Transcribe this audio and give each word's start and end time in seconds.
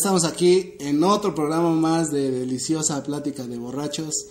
Estamos 0.00 0.24
aquí 0.24 0.76
en 0.78 1.04
otro 1.04 1.34
programa 1.34 1.72
más 1.72 2.10
de 2.10 2.30
Deliciosa 2.30 3.02
Plática 3.02 3.46
de 3.46 3.58
Borrachos. 3.58 4.28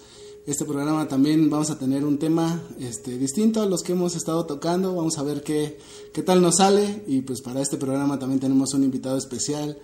Este 0.48 0.66
programa 0.66 1.08
también 1.08 1.48
vamos 1.48 1.70
a 1.70 1.78
tener 1.78 2.06
un 2.06 2.18
tema 2.18 2.64
este, 2.80 3.20
distinto 3.20 3.62
a 3.62 3.68
los 3.68 3.84
que 3.84 3.92
hemos 3.92 4.16
estado 4.16 4.48
tocando. 4.48 4.96
Vamos 4.96 5.20
a 5.20 5.24
ver 5.24 5.44
qué, 5.44 5.78
qué 6.12 6.24
tal 6.24 6.42
nos 6.42 6.56
sale. 6.56 7.04
Y 7.06 7.22
pues 7.22 7.42
para 7.42 7.62
este 7.62 7.78
programa 7.78 8.18
también 8.18 8.40
tenemos 8.40 8.74
un 8.74 8.84
invitado 8.84 9.16
especial, 9.16 9.78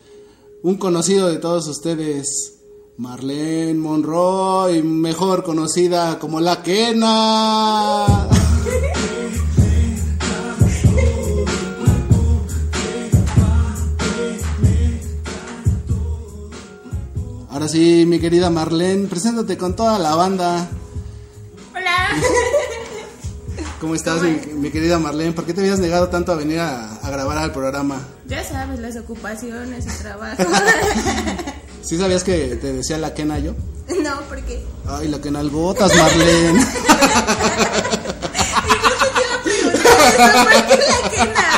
un 0.64 0.78
conocido 0.78 1.28
de 1.28 1.38
todos 1.38 1.68
ustedes, 1.68 2.56
Marlene 2.98 3.76
Monroy, 3.76 4.82
mejor 4.82 5.44
conocida 5.44 6.18
como 6.18 6.42
La 6.42 6.64
Quena. 6.64 8.25
Ahora 17.56 17.70
sí, 17.70 18.04
mi 18.06 18.20
querida 18.20 18.50
Marlene, 18.50 19.08
preséntate 19.08 19.58
con 19.58 19.78
toda 19.78 19.98
la 19.98 20.14
banda. 20.14 20.68
Hola. 21.74 22.10
¿Cómo 23.80 23.96
estás, 23.96 24.22
mi, 24.24 24.42
mi 24.56 24.72
querida 24.72 25.00
Marlene? 25.00 25.32
¿Por 25.32 25.46
qué 25.46 25.54
te 25.54 25.62
habías 25.62 25.80
negado 25.80 26.10
tanto 26.10 26.34
a 26.34 26.36
venir 26.36 26.60
a, 26.60 26.96
a 26.96 27.10
grabar 27.10 27.38
al 27.38 27.54
programa? 27.54 28.06
Ya 28.28 28.44
sabes, 28.44 28.82
las 28.82 28.98
ocupaciones, 28.98 29.88
el 29.88 29.98
trabajo. 30.00 30.44
¿Sí 31.82 31.98
sabías 31.98 32.26
que 32.26 32.58
te 32.58 32.74
decía 32.74 32.98
la 32.98 33.14
quena 33.14 33.40
yo? 33.40 33.54
no, 34.04 34.20
¿por 34.24 34.42
qué? 34.42 34.62
Ay, 34.90 35.08
la 35.08 35.22
quena 35.22 35.40
algotas, 35.40 35.96
Marlene. 35.96 36.66
¿Por 40.44 40.68
qué 40.68 40.78
la 40.78 41.10
quena? 41.10 41.56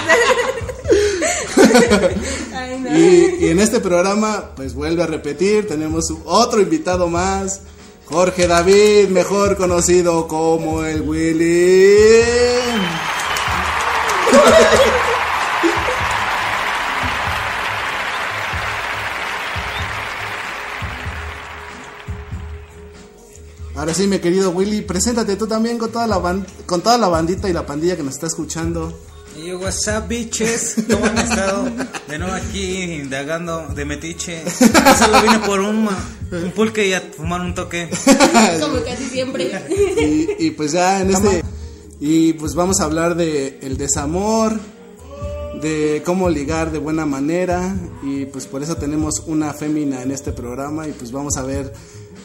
Ay, 2.78 2.84
no. 2.84 2.98
Y, 2.98 3.46
y 3.46 3.50
en 3.50 3.60
este 3.60 3.80
programa, 3.80 4.52
pues 4.56 4.74
vuelve 4.74 5.04
a 5.04 5.08
repetir, 5.08 5.68
tenemos 5.68 6.14
otro 6.26 6.62
invitado 6.62 7.08
más, 7.08 7.62
Jorge 8.06 8.48
David, 8.48 9.10
mejor 9.10 9.58
conocido 9.58 10.28
como 10.28 10.84
el 10.84 11.02
Willy. 11.02 11.98
Ahora 23.76 23.94
sí, 23.94 24.08
mi 24.08 24.20
querido 24.20 24.50
Willy, 24.52 24.82
preséntate 24.82 25.36
tú 25.36 25.46
también 25.46 25.78
con 25.78 25.92
toda 25.92 26.08
la 26.08 26.20
con 26.66 26.82
toda 26.82 26.98
la 26.98 27.10
bandita 27.10 27.48
y 27.48 27.54
la 27.54 27.66
pandilla 27.66 27.96
que 27.96 28.04
nos 28.04 28.16
está 28.16 28.28
escuchando. 28.28 28.92
Y 29.38 29.48
yo, 29.48 29.60
what's 29.60 29.88
up, 29.88 30.08
bitches? 30.08 30.76
¿Cómo 30.90 31.06
han 31.06 31.18
estado? 31.18 31.70
De 32.08 32.18
nuevo 32.18 32.34
aquí 32.34 32.84
indagando 32.94 33.68
de 33.68 33.86
metiche. 33.86 34.44
Yo 34.44 34.96
Solo 34.98 35.22
vine 35.22 35.40
por 35.40 35.60
un, 35.60 35.88
un 36.32 36.52
pulque 36.52 36.88
y 36.88 36.94
a 36.94 37.02
fumar 37.02 37.42
un 37.42 37.54
toque. 37.54 37.88
Como 38.60 38.84
casi 38.84 39.04
siempre. 39.06 39.52
y, 39.70 40.48
y 40.48 40.52
pues 40.52 40.72
ya 40.72 41.02
en 41.02 41.12
este 41.12 41.44
y 42.00 42.34
pues 42.34 42.56
vamos 42.56 42.80
a 42.80 42.86
hablar 42.86 43.16
de 43.16 43.60
el 43.62 43.78
desamor 43.78 44.60
de 45.62 46.02
cómo 46.06 46.30
ligar 46.30 46.72
de 46.72 46.78
buena 46.78 47.06
manera 47.06 47.76
y 48.04 48.26
pues 48.26 48.46
por 48.46 48.62
eso 48.62 48.78
tenemos 48.78 49.24
una 49.26 49.54
fémina 49.54 50.04
en 50.04 50.12
este 50.12 50.32
programa 50.32 50.88
y 50.88 50.92
pues 50.92 51.12
vamos 51.12 51.38
a 51.38 51.44
ver 51.44 51.74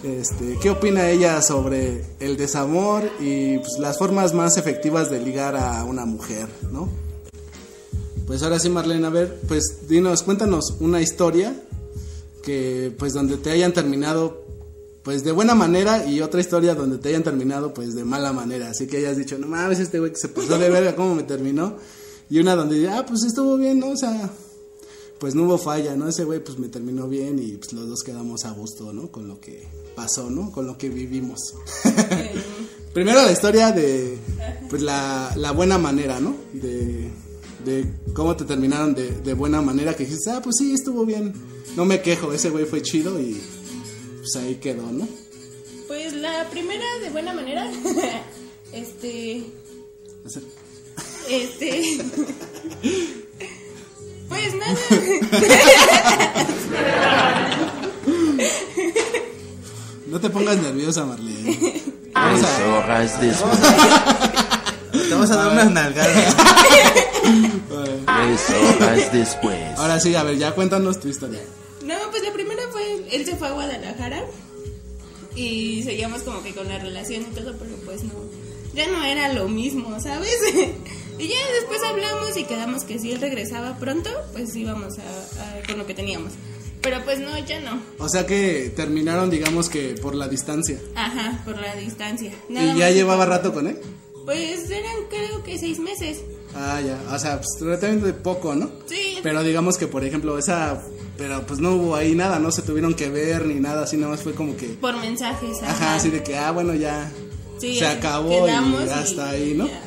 este 0.03 0.59
qué 0.61 0.71
opina 0.71 1.09
ella 1.09 1.41
sobre 1.41 2.05
el 2.21 2.37
desamor 2.37 3.09
y 3.21 3.59
pues 3.59 3.79
las 3.79 3.99
formas 3.99 4.35
más 4.35 4.59
efectivas 4.59 5.11
de 5.11 5.21
ligar 5.21 5.57
a 5.57 5.85
una 5.85 6.05
mujer 6.05 6.49
no 6.71 6.89
pues 8.27 8.43
ahora 8.43 8.59
sí 8.59 8.69
Marlene 8.69 9.07
a 9.07 9.11
ver 9.11 9.41
pues 9.49 9.89
dinos 9.89 10.23
cuéntanos 10.23 10.77
una 10.81 11.01
historia 11.01 11.55
que 12.43 12.95
pues 12.99 13.13
donde 13.13 13.37
te 13.37 13.51
hayan 13.51 13.73
terminado 13.73 14.43
pues 15.03 15.25
de 15.25 15.33
buena 15.33 15.55
manera 15.55 16.07
y 16.07 16.21
otra 16.21 16.41
historia 16.41 16.75
donde 16.75 16.99
te 16.99 17.09
hayan 17.09 17.23
terminado 17.23 17.75
pues 17.75 17.95
de 17.95 18.05
mala 18.05 18.33
manera. 18.33 18.71
Así 18.71 18.87
que 18.87 18.99
hayas 18.99 19.17
dicho, 19.17 19.39
no 19.39 19.49
mames, 19.49 19.81
este 19.81 19.99
güey 19.99 20.13
que 20.13 20.19
se 20.19 20.29
pasó 20.29 20.59
de 20.59 20.69
verga, 20.69 20.95
cómo 20.95 21.15
me 21.15 21.25
terminó. 21.25 21.77
Y 22.31 22.39
una 22.39 22.55
donde, 22.55 22.89
ah, 22.89 23.05
pues 23.07 23.25
estuvo 23.25 23.57
bien, 23.57 23.81
¿no? 23.81 23.91
O 23.91 23.97
sea, 23.97 24.31
pues 25.19 25.35
no 25.35 25.45
hubo 25.45 25.59
falla, 25.59 25.97
¿no? 25.97 26.09
Ese 26.09 26.25
güey 26.25 26.43
pues 26.43 26.59
me 26.59 26.69
terminó 26.69 27.09
bien 27.09 27.39
y 27.39 27.57
pues 27.57 27.73
los 27.73 27.89
dos 27.89 28.03
quedamos 28.03 28.45
a 28.45 28.53
gusto, 28.53 28.93
¿no? 28.93 29.11
Con 29.11 29.29
lo 29.29 29.41
que 29.41 29.67
pasó, 29.95 30.31
¿no? 30.31 30.53
Con 30.53 30.67
lo 30.67 30.79
que 30.79 30.89
vivimos. 30.89 31.55
Primero 32.95 33.23
la 33.23 33.33
historia 33.33 33.73
de, 33.73 34.19
pues 34.71 34.83
la, 34.83 35.33
la 35.37 35.51
buena 35.51 35.79
manera, 35.79 36.21
¿no? 36.21 36.37
De, 36.53 37.11
de 37.65 37.87
cómo 38.15 38.37
te 38.37 38.45
terminaron 38.45 38.95
de, 38.95 39.11
de 39.11 39.35
buena 39.35 39.61
manera, 39.63 39.95
que 39.95 40.05
dijiste, 40.05 40.31
ah, 40.31 40.41
pues 40.43 40.57
sí, 40.59 40.73
estuvo 40.73 41.05
bien. 41.05 41.33
No 41.77 41.85
me 41.85 42.01
quejo, 42.03 42.33
ese 42.33 42.51
güey 42.51 42.65
fue 42.67 42.83
chido 42.83 43.19
y 43.21 43.41
pues 44.19 44.37
ahí 44.37 44.57
quedó, 44.57 44.83
¿no? 44.91 45.09
Pues 45.89 46.13
la 46.15 46.49
primera, 46.51 46.85
de 47.03 47.11
buena 47.11 47.33
manera. 47.33 47.71
Este. 48.73 49.45
Este. 51.29 51.99
Pues 54.29 54.55
nada. 54.55 54.79
No 60.07 60.21
te 60.21 60.31
pongas 60.31 60.57
nerviosa, 60.57 61.05
Marlene. 61.05 61.83
Vamos 62.15 62.41
Tres 62.41 62.53
a... 62.61 62.75
horas 62.77 63.21
después, 63.21 63.59
Te 65.13 65.17
vamos 65.17 65.31
a 65.31 65.37
dar 65.37 65.53
unas 65.53 65.71
nalgadas. 65.71 66.37
tres 68.07 68.51
horas 68.81 69.13
después. 69.13 69.79
Ahora 69.79 70.01
sí, 70.01 70.15
a 70.15 70.23
ver, 70.23 70.39
ya 70.39 70.53
cuéntanos 70.55 70.99
tu 71.01 71.09
historia. 71.09 71.41
No, 71.85 71.95
pues 72.11 72.23
la 72.23 72.33
primera 72.33 72.63
fue. 72.71 73.05
Él 73.15 73.25
se 73.27 73.37
fue 73.37 73.49
a 73.49 73.53
Guadalajara. 73.53 74.25
Y 75.35 75.83
seguíamos 75.83 76.23
como 76.23 76.43
que 76.43 76.55
con 76.55 76.67
la 76.69 76.79
relación 76.79 77.23
y 77.23 77.35
todo, 77.35 77.55
pero 77.59 77.77
pues 77.85 78.03
no. 78.05 78.13
Ya 78.75 78.87
no 78.89 79.05
era 79.05 79.33
lo 79.35 79.49
mismo, 79.49 80.01
¿sabes? 80.01 80.35
y 81.19 81.29
ya 81.29 81.37
después 81.61 81.81
hablamos 81.87 82.37
y 82.39 82.45
quedamos 82.45 82.85
que 82.85 82.99
si 82.99 83.13
él 83.13 83.21
regresaba 83.21 83.77
pronto, 83.79 84.09
pues 84.33 84.55
íbamos 84.57 84.95
a, 84.99 85.03
a- 85.03 85.67
con 85.67 85.79
lo 85.79 85.87
que 85.87 85.93
teníamos. 85.95 86.33
Pero 86.81 87.05
pues 87.05 87.19
no, 87.21 87.39
ya 87.47 87.61
no. 87.61 87.81
O 87.99 88.09
sea 88.09 88.27
que 88.27 88.73
terminaron, 88.75 89.29
digamos 89.31 89.69
que 89.69 89.95
por 90.01 90.15
la 90.15 90.27
distancia. 90.29 90.79
Ajá, 90.97 91.43
por 91.45 91.59
la 91.59 91.77
distancia. 91.77 92.33
¿Y 92.49 92.79
ya 92.79 92.91
llevaba 92.91 93.25
rato 93.27 93.53
con 93.53 93.69
él? 93.69 93.79
Pues 94.25 94.71
eran 94.71 94.95
creo 95.11 95.43
que 95.43 95.59
seis 95.59 95.79
meses. 95.79 96.19
Ah, 96.55 96.81
ya. 96.81 96.99
O 97.15 97.19
sea, 97.19 97.39
pues 97.41 97.49
relativamente 97.61 98.13
poco, 98.13 98.55
¿no? 98.55 98.71
Sí. 98.87 99.19
Pero 99.23 99.43
digamos 99.43 99.79
que, 99.79 99.87
por 99.87 100.05
ejemplo, 100.05 100.39
esa... 100.39 100.83
Pero 101.17 101.45
pues 101.47 101.61
no 101.61 101.75
hubo 101.77 101.95
ahí 101.97 102.15
nada, 102.15 102.39
no 102.39 102.51
se 102.51 102.63
tuvieron 102.63 102.95
que 102.95 103.09
ver 103.11 103.47
ni 103.47 103.55
nada, 103.55 103.85
así 103.85 103.97
nada 103.97 104.13
más 104.13 104.23
fue 104.23 104.33
como 104.35 104.57
que... 104.57 104.67
Por 104.69 104.97
mensajes. 104.99 105.63
Ajá, 105.63 105.97
así 105.97 106.11
de 106.11 106.23
que, 106.23 106.37
ah, 106.37 106.51
bueno, 106.53 106.75
ya 106.75 107.11
Sí, 107.59 107.79
se 107.79 107.87
acabó 107.87 108.49
y 108.49 108.51
hasta 108.91 109.37
y 109.37 109.43
ahí, 109.43 109.55
¿no? 109.55 109.67
ya. 109.67 109.83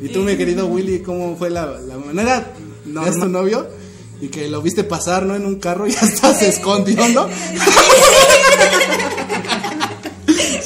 Y 0.00 0.08
tú, 0.10 0.20
mi 0.20 0.36
querido 0.36 0.66
Willy, 0.66 1.00
¿cómo 1.00 1.36
fue 1.36 1.50
la, 1.50 1.66
la 1.66 1.96
manera? 1.98 2.52
¿No 2.84 3.04
es 3.06 3.18
tu 3.18 3.28
novio? 3.28 3.66
Y 4.20 4.28
que 4.28 4.48
lo 4.48 4.62
viste 4.62 4.84
pasar, 4.84 5.24
¿no? 5.26 5.34
En 5.34 5.44
un 5.46 5.56
carro 5.58 5.86
y 5.88 5.94
hasta 6.00 6.34
se 6.34 6.48
escondió, 6.48 7.08
¿no? 7.08 7.28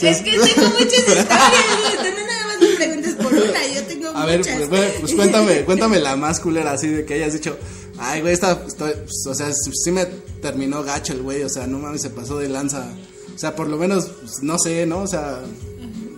Es 0.02 0.20
que 0.22 0.32
tengo 0.32 0.68
muchas 0.70 0.92
historias. 0.98 1.28
Tú 1.28 2.04
no 2.04 2.26
nada 2.26 2.46
más 2.48 2.60
me 2.60 2.68
preguntes 2.76 3.14
por 3.14 3.32
una, 3.32 3.66
yo 3.72 3.82
tengo 3.86 4.08
A 4.08 4.12
ver, 4.38 4.68
pues, 4.68 4.92
pues 5.00 5.14
cuéntame, 5.14 5.64
cuéntame 5.64 5.98
la 5.98 6.16
más 6.16 6.40
culera, 6.40 6.72
así 6.72 6.88
de 6.88 7.04
que 7.04 7.14
hayas 7.14 7.32
dicho, 7.32 7.56
ay, 7.98 8.20
güey, 8.20 8.32
esta, 8.34 8.62
estoy- 8.66 8.92
pues, 8.94 9.26
o 9.26 9.34
sea, 9.34 9.50
sí 9.52 9.90
me 9.90 10.04
terminó 10.40 10.82
gacho 10.82 11.12
el 11.12 11.22
güey, 11.22 11.42
o 11.42 11.48
sea, 11.48 11.66
no 11.66 11.78
mames, 11.78 12.02
se 12.02 12.10
pasó 12.10 12.38
de 12.38 12.48
lanza. 12.48 12.86
O 13.34 13.38
sea, 13.38 13.56
por 13.56 13.68
lo 13.68 13.76
menos, 13.78 14.06
pues, 14.20 14.42
no 14.42 14.58
sé, 14.58 14.86
¿no? 14.86 14.98
O 15.02 15.06
sea, 15.06 15.40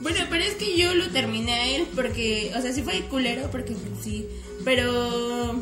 Bueno, 0.03 0.19
pero 0.29 0.45
es 0.45 0.55
que 0.57 0.77
yo 0.77 0.93
lo 0.95 1.09
terminé 1.11 1.53
a 1.55 1.69
él 1.77 1.87
porque, 1.95 2.53
o 2.57 2.61
sea, 2.61 2.73
sí 2.73 2.83
fue 2.83 3.01
culero, 3.09 3.51
porque 3.51 3.75
sí, 4.03 4.27
pero 4.65 5.55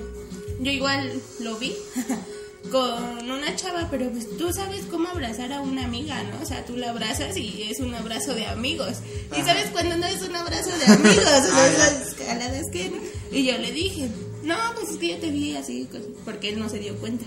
yo 0.60 0.70
igual 0.70 1.12
lo 1.40 1.56
vi 1.58 1.75
con 2.70 3.31
una 3.31 3.55
chava, 3.56 3.88
pero 3.90 4.08
pues 4.10 4.37
tú 4.38 4.52
sabes 4.52 4.82
cómo 4.90 5.08
abrazar 5.08 5.52
a 5.52 5.60
una 5.60 5.84
amiga, 5.84 6.22
¿no? 6.25 6.40
O 6.43 6.46
sea, 6.46 6.64
tú 6.64 6.76
la 6.76 6.90
abrazas 6.90 7.37
y 7.37 7.64
es 7.70 7.81
un 7.81 7.94
abrazo 7.94 8.34
de 8.34 8.46
amigos. 8.46 8.94
Y 9.37 9.43
sabes 9.43 9.66
cuando 9.72 9.96
no 9.96 10.06
es 10.06 10.22
un 10.22 10.34
abrazo 10.34 10.70
de 10.78 10.87
amigos, 10.87 11.19
o 11.19 11.76
sea, 11.76 12.02
esas 12.22 12.34
escaladas 12.38 12.70
que 12.72 12.90
no. 12.90 12.96
Y 13.36 13.44
yo 13.44 13.58
le 13.58 13.72
dije, 13.72 14.08
no, 14.42 14.56
pues 14.74 14.90
es 14.90 14.96
que 14.96 15.08
yo 15.08 15.16
te 15.19 15.30
vi 15.30 15.54
así, 15.56 15.86
pues, 15.90 16.02
porque 16.24 16.48
él 16.50 16.58
no 16.58 16.69
se 16.69 16.78
dio 16.78 16.94
cuenta. 16.96 17.24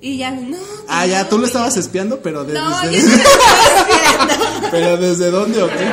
Y 0.00 0.18
ya, 0.18 0.30
no. 0.32 0.58
ah, 0.88 1.06
ya, 1.06 1.22
no, 1.22 1.28
tú 1.30 1.38
lo 1.38 1.46
estabas 1.46 1.76
espiando, 1.78 2.20
pero 2.20 2.44
desde... 2.44 2.58
No, 2.60 2.70
yo 2.84 2.90
no 2.90 3.08
lo 3.08 3.14
estaba 3.14 3.78
espiando. 3.78 4.68
¿Pero 4.70 4.96
desde 4.98 5.30
dónde 5.30 5.62
o 5.62 5.68
qué? 5.68 5.88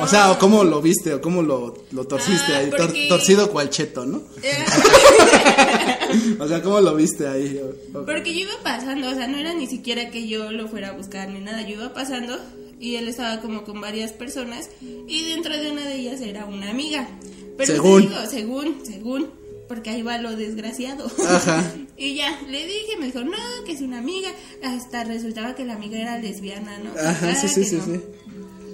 O 0.00 0.06
sea, 0.06 0.30
¿o 0.30 0.38
cómo 0.38 0.62
lo 0.62 0.80
viste 0.82 1.14
o 1.14 1.20
cómo 1.20 1.42
lo, 1.42 1.76
lo 1.90 2.04
torciste 2.06 2.52
Ah, 2.54 2.58
ahí? 2.58 2.70
Tor- 2.70 2.94
torcido 3.08 3.50
cual 3.50 3.70
cheto, 3.70 4.04
¿no? 4.06 4.22
O 6.38 6.46
sea, 6.48 6.62
¿cómo 6.62 6.80
lo 6.80 6.94
viste 6.94 7.26
ahí? 7.26 7.60
Porque 7.92 8.32
yo 8.32 8.40
iba 8.40 8.52
pasando, 8.62 9.08
o 9.10 9.14
sea, 9.14 9.26
no 9.26 9.36
era 9.38 9.54
ni 9.54 9.66
siquiera 9.66 10.10
que 10.10 10.28
yo 10.28 10.50
lo 10.52 10.68
fuera 10.68 10.88
a 10.90 10.92
buscar 10.92 11.28
ni 11.28 11.40
nada, 11.40 11.62
yo 11.62 11.74
iba 11.74 11.92
pasando 11.92 12.38
y 12.78 12.96
él 12.96 13.08
estaba 13.08 13.40
como 13.40 13.64
con 13.64 13.80
varias 13.80 14.12
personas 14.12 14.70
y 14.80 15.24
dentro 15.24 15.56
de 15.56 15.70
una 15.70 15.86
de 15.86 15.96
ellas 15.96 16.20
era 16.20 16.44
una 16.46 16.70
amiga. 16.70 17.08
Pero 17.56 17.72
te 17.72 17.76
Según. 17.76 18.02
digo, 18.02 18.14
según, 18.28 18.76
según. 18.84 19.30
porque 19.68 19.90
ahí 19.90 20.02
va 20.02 20.18
lo 20.18 20.36
desgraciado. 20.36 21.10
Ajá. 21.28 21.72
y 21.96 22.14
ya, 22.14 22.38
le 22.48 22.66
dije, 22.66 22.96
me 22.98 23.06
dijo, 23.06 23.24
no, 23.24 23.36
que 23.64 23.72
es 23.72 23.80
una 23.80 23.98
amiga. 23.98 24.28
Hasta 24.62 25.04
resultaba 25.04 25.54
que 25.54 25.64
la 25.64 25.74
amiga 25.74 25.98
era 25.98 26.18
lesbiana, 26.18 26.78
¿no? 26.78 26.90
Ajá, 27.00 27.34
sí, 27.34 27.48
sí, 27.48 27.64
sí. 27.64 27.80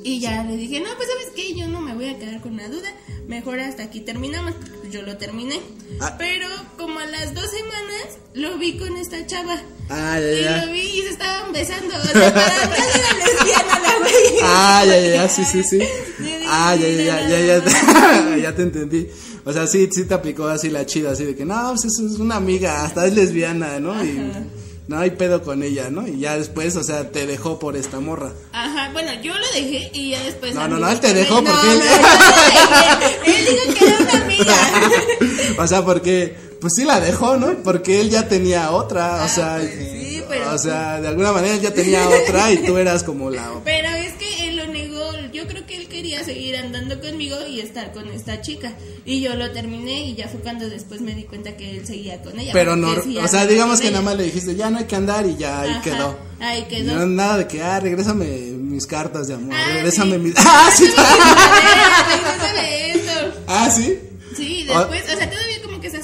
Y 0.04 0.18
ya 0.20 0.42
le 0.44 0.56
dije, 0.56 0.80
no, 0.80 0.88
pues 0.96 1.08
sabes 1.08 1.28
qué, 1.36 1.54
yo 1.54 1.68
no 1.68 1.80
me 1.80 1.94
voy 1.94 2.08
a 2.08 2.18
quedar 2.18 2.40
con 2.40 2.56
la 2.56 2.68
duda, 2.68 2.88
mejor 3.28 3.60
hasta 3.60 3.84
aquí 3.84 4.00
terminamos. 4.00 4.54
Yo 4.90 5.02
lo 5.02 5.16
terminé. 5.16 5.60
Ah. 6.00 6.16
Pero 6.18 6.48
como 6.76 6.98
a 6.98 7.06
las 7.06 7.34
dos 7.34 7.48
semanas 7.50 8.18
lo 8.34 8.58
vi 8.58 8.76
con 8.78 8.96
esta 8.96 9.24
chava. 9.26 9.60
Ah, 9.88 10.18
ya, 10.20 10.32
Y 10.32 10.42
ya. 10.42 10.64
lo 10.66 10.72
vi 10.72 10.80
y 10.80 11.02
se 11.02 11.08
estaban 11.10 11.52
besando. 11.52 11.94
O 11.96 12.02
sea, 12.02 12.12
para 12.34 12.46
nada 12.46 12.76
era 12.76 13.26
lesbiana 13.26 13.78
la 13.78 13.98
güey. 14.00 14.12
Ah, 14.42 14.84
ya, 14.86 15.00
ya, 15.00 15.14
ya, 15.14 15.28
sí, 15.28 15.44
sí, 15.44 15.62
sí. 15.62 15.78
Ah, 16.46 16.74
ya, 16.76 16.88
ya, 16.88 17.04
ya, 17.04 17.14
"Mira, 17.24 17.28
ya, 17.28 17.60
ya, 17.60 18.36
ya 18.42 18.54
te 18.54 18.62
entendí. 18.62 19.08
O 19.44 19.52
sea, 19.52 19.66
sí, 19.66 19.88
sí 19.90 20.04
te 20.04 20.14
aplicó 20.14 20.46
así 20.46 20.68
la 20.68 20.84
chida, 20.84 21.12
así 21.12 21.24
de 21.24 21.34
que, 21.34 21.44
no, 21.44 21.70
pues 21.70 21.84
es 21.84 21.98
una 22.18 22.36
amiga, 22.36 22.84
hasta 22.84 23.06
es 23.06 23.14
lesbiana, 23.14 23.80
¿no? 23.80 24.04
Y 24.04 24.30
no 24.88 24.98
hay 24.98 25.10
pedo 25.12 25.42
con 25.42 25.62
ella, 25.62 25.88
¿no? 25.90 26.06
Y 26.08 26.18
ya 26.20 26.36
después, 26.36 26.76
o 26.76 26.82
sea, 26.82 27.10
te 27.10 27.26
dejó 27.26 27.58
por 27.58 27.76
esta 27.76 28.00
morra. 28.00 28.32
Ajá, 28.52 28.90
bueno, 28.92 29.12
yo 29.22 29.32
lo 29.36 29.46
dejé 29.54 29.90
y 29.94 30.10
ya 30.10 30.22
después. 30.24 30.54
No, 30.54 30.66
no, 30.68 30.78
no, 30.78 30.88
él 30.90 31.00
te 31.00 31.14
dejó 31.14 31.36
porque 31.36 31.50
no, 31.52 31.72
él-. 31.72 31.82
Él 33.26 33.46
dijo 33.46 33.74
que 33.78 33.84
era 33.86 33.98
una 33.98 34.24
amiga. 34.24 34.56
O 35.58 35.66
sea, 35.66 35.84
porque, 35.84 36.36
pues 36.60 36.72
sí 36.76 36.84
la 36.84 37.00
dejó, 37.00 37.36
¿no? 37.36 37.62
Porque 37.62 38.00
él 38.00 38.10
ya 38.10 38.28
tenía 38.28 38.70
otra, 38.72 39.24
o 39.24 39.28
sea, 39.28 39.56
pues 39.58 39.70
sí, 39.72 40.22
pero- 40.28 40.52
o 40.54 40.58
sea, 40.58 41.00
de 41.00 41.08
alguna 41.08 41.32
manera 41.32 41.54
él 41.54 41.60
ya 41.60 41.72
tenía 41.74 42.08
otra 42.08 42.50
y 42.52 42.58
tú 42.58 42.76
eras 42.76 43.02
como 43.02 43.30
la... 43.30 43.50
Pero 43.64 43.88
es 43.90 44.14
que 44.14 44.48
él 44.48 44.56
lo 44.56 44.66
negó. 44.66 45.12
Yo 45.32 45.46
creo 45.46 45.64
que 45.66 45.81
quería 46.12 46.24
seguir 46.24 46.56
andando 46.56 47.00
conmigo 47.00 47.36
y 47.48 47.60
estar 47.60 47.90
con 47.92 48.06
esta 48.10 48.40
chica. 48.42 48.72
Y 49.06 49.20
yo 49.22 49.34
lo 49.34 49.50
terminé 49.52 50.04
y 50.08 50.14
ya 50.14 50.28
fue 50.28 50.40
cuando 50.40 50.68
después 50.68 51.00
me 51.00 51.14
di 51.14 51.22
cuenta 51.24 51.56
que 51.56 51.78
él 51.78 51.86
seguía 51.86 52.20
con 52.22 52.38
ella. 52.38 52.52
Pero 52.52 52.76
no, 52.76 52.88
o 52.90 53.28
sea, 53.28 53.46
digamos 53.46 53.80
que 53.80 53.88
ella. 53.88 53.98
nada 53.98 54.04
más 54.10 54.16
le 54.16 54.24
dijiste, 54.24 54.54
ya 54.54 54.68
no 54.70 54.78
hay 54.78 54.84
que 54.84 54.96
andar 54.96 55.26
y 55.26 55.36
ya 55.36 55.62
ahí 55.62 55.70
Ajá, 55.70 55.80
quedó. 55.82 56.18
ahí 56.40 56.62
quedó. 56.64 56.94
No, 56.96 57.06
nada 57.06 57.38
de 57.38 57.46
que, 57.48 57.62
ah, 57.62 57.80
regrésame 57.80 58.26
mis 58.26 58.86
cartas 58.86 59.28
de 59.28 59.34
amor, 59.34 59.54
Ah, 59.54 59.72
regrésame 59.74 60.16
sí. 60.16 60.18
mis... 60.18 60.34
Ah, 60.38 60.70
sí. 60.76 60.84
Regrésame 62.08 62.90
esto. 62.90 63.34
Ah, 63.46 63.70
sí. 63.70 63.98
Sí, 64.36 64.66
Ah. 64.70 64.80
después, 64.88 65.14
o 65.14 65.16
sea, 65.18 65.30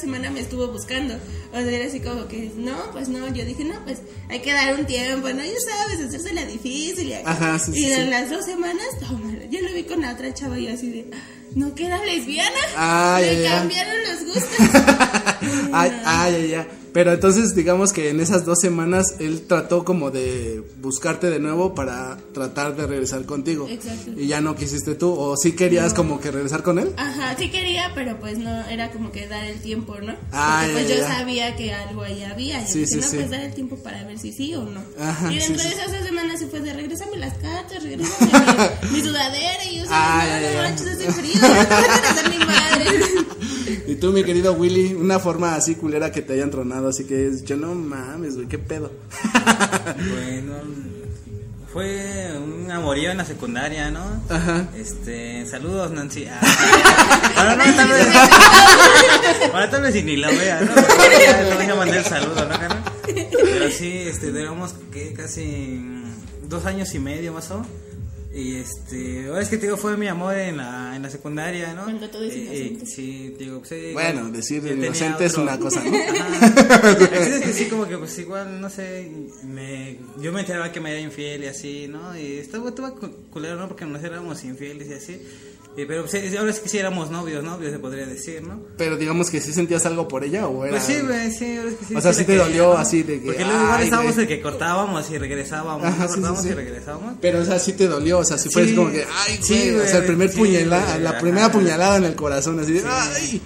semana 0.08 0.30
me 0.30 0.40
estuvo 0.40 0.66
buscando. 0.68 1.14
O 1.52 1.56
sea, 1.56 1.70
era 1.70 1.86
así 1.86 2.00
como 2.00 2.26
que, 2.28 2.50
no, 2.56 2.76
pues 2.92 3.08
no. 3.08 3.26
Yo 3.28 3.44
dije, 3.44 3.64
no, 3.64 3.84
pues 3.84 3.98
hay 4.30 4.40
que 4.40 4.52
dar 4.52 4.74
un 4.74 4.86
tiempo, 4.86 5.28
¿no? 5.28 5.42
Ya 5.44 5.60
sabes, 5.60 6.00
hacerse 6.00 6.32
la 6.32 6.46
difícil. 6.46 7.08
Y, 7.08 7.12
acá. 7.12 7.30
Ajá, 7.30 7.58
sí, 7.58 7.72
y 7.72 7.84
sí, 7.84 7.92
en 7.92 8.04
sí. 8.04 8.10
las 8.10 8.30
dos 8.30 8.44
semanas, 8.46 8.86
tómala. 9.00 9.44
Yo 9.50 9.60
lo 9.60 9.72
vi 9.74 9.84
con 9.84 10.00
la 10.00 10.12
otra 10.12 10.32
chava 10.32 10.58
y 10.58 10.66
yo 10.66 10.72
así 10.72 10.90
de, 10.90 11.10
no, 11.54 11.74
que 11.74 11.86
era 11.86 12.02
lesbiana. 12.04 12.58
Ah, 12.76 13.20
ya, 13.22 13.32
ya. 13.32 13.50
cambiaron 13.58 13.94
los 14.08 14.24
gustos. 14.34 14.82
Ay, 15.72 15.92
ay, 16.04 16.54
ay. 16.54 16.66
Pero 16.90 17.12
entonces 17.12 17.54
digamos 17.54 17.92
que 17.92 18.08
en 18.08 18.18
esas 18.18 18.44
dos 18.46 18.58
semanas 18.60 19.16
él 19.20 19.42
trató 19.46 19.84
como 19.84 20.10
de 20.10 20.64
buscarte 20.80 21.28
de 21.28 21.38
nuevo 21.38 21.74
para 21.74 22.16
tratar 22.32 22.74
de 22.76 22.86
regresar 22.86 23.24
contigo. 23.26 23.68
Exacto. 23.68 24.12
Y 24.16 24.26
ya 24.26 24.40
no 24.40 24.56
quisiste 24.56 24.94
tú, 24.94 25.12
o 25.12 25.36
sí 25.36 25.52
querías 25.52 25.92
como 25.92 26.18
que 26.18 26.30
regresar 26.30 26.62
con 26.62 26.78
él. 26.78 26.92
Ajá, 26.96 27.36
sí 27.38 27.50
quería, 27.50 27.92
pero 27.94 28.18
pues 28.18 28.38
no, 28.38 28.66
era 28.68 28.90
como 28.90 29.12
que 29.12 29.28
dar 29.28 29.44
el 29.44 29.60
tiempo, 29.60 29.96
¿no? 30.00 30.14
Ah, 30.32 30.62
Porque 30.64 30.72
pues 30.72 30.88
ya, 30.88 30.94
yo 30.96 31.00
ya. 31.02 31.18
sabía 31.18 31.56
que 31.56 31.72
algo 31.74 32.02
ahí 32.02 32.22
había. 32.24 32.62
Y 32.62 32.66
Sí, 32.66 32.78
dije, 32.80 32.86
sí, 32.92 32.96
no, 32.96 33.02
sí. 33.06 33.16
pues 33.18 33.30
dar 33.30 33.40
el 33.42 33.54
tiempo 33.54 33.76
para 33.76 34.02
ver 34.04 34.18
si 34.18 34.32
sí 34.32 34.54
o 34.54 34.64
no. 34.64 34.80
Ajá, 34.98 35.30
y 35.32 35.38
dentro 35.38 35.62
de 35.62 35.68
esas 35.68 35.92
dos 35.92 36.02
semanas 36.06 36.38
se 36.40 36.46
fue 36.48 36.60
de 36.60 36.72
regrésame 36.72 37.18
las 37.18 37.34
cartas, 37.34 37.82
regrésame 37.82 38.32
mi, 38.90 38.96
mi 38.98 39.06
sudadera. 39.06 39.64
Y 39.70 39.76
yo 39.76 39.84
Ah, 39.90 40.22
no, 40.24 40.28
ya, 40.30 40.40
ya, 40.40 40.48
no 40.48 40.54
ya. 40.54 40.62
manches, 40.62 40.86
hace 40.88 41.12
frío, 41.12 41.34
no 41.42 41.48
a 41.48 42.28
mi 42.30 42.38
madre. 42.44 43.00
Y 43.86 43.96
tú, 43.96 44.12
mi 44.12 44.24
querido 44.24 44.52
Willy, 44.52 44.94
una 44.94 45.18
forma 45.18 45.54
así 45.54 45.74
culera 45.74 46.12
que 46.12 46.22
te 46.22 46.34
hayan 46.34 46.50
tronado, 46.50 46.88
así 46.88 47.04
que 47.04 47.30
yo 47.44 47.56
no 47.56 47.74
mames, 47.74 48.36
güey, 48.36 48.48
qué 48.48 48.58
pedo. 48.58 48.90
Bueno, 49.96 50.54
fue 51.72 52.30
un 52.36 52.70
amorío 52.70 53.10
en 53.10 53.18
la 53.18 53.24
secundaria, 53.24 53.90
¿no? 53.90 54.04
Ajá. 54.28 54.68
Este, 54.76 55.46
saludos 55.46 55.90
Nancy. 55.90 56.26
Ah, 56.26 56.40
ahora 57.36 57.56
no, 57.56 57.74
tal 57.74 57.88
vez. 57.88 58.08
Ahora 59.52 59.70
tal 59.70 59.82
vez 59.82 59.94
si 59.94 60.02
ni 60.02 60.16
la 60.16 60.28
vea, 60.30 60.60
¿no? 60.60 60.74
Le 60.74 61.54
voy 61.54 61.64
a 61.64 61.74
mandar 61.74 61.98
el 61.98 62.04
saludo, 62.04 62.46
¿no? 62.46 62.58
Pero 63.06 63.70
sí, 63.70 64.04
este, 64.06 64.30
duramos 64.30 64.74
que 64.92 65.12
casi 65.12 65.80
dos 66.48 66.64
años 66.66 66.94
y 66.94 66.98
medio 66.98 67.32
más 67.32 67.50
o 67.50 67.60
menos. 67.60 67.87
Y 68.34 68.56
este, 68.56 69.26
ahora 69.28 69.40
es 69.40 69.48
que 69.48 69.56
te 69.56 69.66
digo, 69.66 69.78
fue 69.78 69.96
mi 69.96 70.06
amor 70.06 70.36
en 70.36 70.58
la, 70.58 70.94
en 70.94 71.02
la 71.02 71.08
secundaria, 71.08 71.72
¿no? 71.72 71.84
Cuando 71.84 72.10
todo 72.10 72.24
es 72.24 72.34
Eh, 72.34 72.36
eh, 72.50 72.56
inocente. 72.66 72.86
sí, 72.86 73.34
digo, 73.38 73.58
pues, 73.60 73.70
sí, 73.70 73.92
Bueno, 73.94 74.30
decir 74.30 74.66
inocente 74.66 75.24
es 75.24 75.34
una 75.38 75.58
cosa, 75.58 75.82
¿no? 75.82 75.96
Ajá. 75.96 76.90
Es 77.18 77.40
que 77.44 77.52
sí, 77.54 77.64
como 77.66 77.88
que 77.88 77.96
pues 77.96 78.18
igual, 78.18 78.60
no 78.60 78.68
sé, 78.68 79.10
me, 79.44 79.98
yo 80.20 80.30
me 80.32 80.40
enteraba 80.40 80.70
que 80.70 80.80
me 80.80 80.90
era 80.90 81.00
infiel 81.00 81.44
y 81.44 81.46
así, 81.46 81.88
¿no? 81.88 82.16
Y 82.18 82.34
estaba, 82.38 82.68
estaba 82.68 82.90
cu- 82.94 83.10
culero, 83.30 83.56
¿no? 83.56 83.66
Porque 83.66 83.86
nos 83.86 84.02
éramos 84.04 84.44
infieles 84.44 84.88
y 84.88 84.92
así. 84.94 85.22
Y, 85.76 85.84
pero 85.84 86.04
pues, 86.04 86.36
ahora 86.36 86.50
es 86.50 86.58
que 86.58 86.68
sí 86.68 86.78
éramos 86.78 87.08
novios, 87.10 87.44
novios 87.44 87.70
se 87.70 87.78
podría 87.78 88.04
decir, 88.04 88.42
¿no? 88.42 88.60
Pero 88.76 88.96
digamos 88.96 89.30
que 89.30 89.40
sí 89.40 89.52
sentías 89.52 89.86
algo 89.86 90.08
por 90.08 90.24
ella 90.24 90.48
o 90.48 90.64
era. 90.64 90.72
Pues 90.72 90.82
sí, 90.84 91.00
güey, 91.06 91.30
sí, 91.30 91.56
ahora 91.56 91.70
es 91.70 91.76
que 91.76 91.84
sí. 91.84 91.94
O 91.94 92.00
sea, 92.00 92.12
sí 92.12 92.24
te 92.24 92.34
dolió 92.36 92.72
¿no? 92.74 92.78
así 92.78 93.02
de 93.04 93.20
que, 93.20 93.26
Porque 93.26 93.44
luego 93.44 93.76
estábamos 93.76 94.16
de 94.16 94.26
que 94.26 94.40
cortábamos 94.40 95.08
y 95.10 95.18
regresábamos, 95.18 95.84
Ajá, 95.86 95.96
¿no? 96.04 96.08
sí, 96.08 96.14
sí, 96.14 96.20
cortábamos 96.20 96.42
sí. 96.42 96.48
y 96.48 96.54
regresábamos. 96.54 97.14
Pero, 97.20 97.40
o 97.40 97.44
sea, 97.44 97.58
sí 97.60 97.72
te 97.74 97.86
dolió, 97.86 98.17
o 98.18 98.24
sea, 98.24 98.38
sí 98.38 98.48
fue 98.52 98.62
Sí. 98.64 98.68
así 98.68 98.76
como 98.76 98.90
que, 98.90 99.06
ay, 99.10 99.38
Sí, 99.42 99.54
güey, 99.54 99.70
o 99.70 99.74
güey, 99.78 99.88
sea, 99.88 99.98
el 99.98 100.04
primer 100.06 100.30
sí, 100.30 100.36
puñalada, 100.38 100.86
güey, 100.92 101.02
la 101.02 101.10
ajá. 101.10 101.18
primera 101.20 101.52
puñalada 101.52 101.96
en 101.96 102.04
el 102.04 102.14
corazón, 102.14 102.60
así 102.60 102.72
de, 102.72 102.84
ay. 102.88 103.42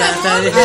Hasta, 0.00 0.38
le 0.40 0.46
dije, 0.46 0.60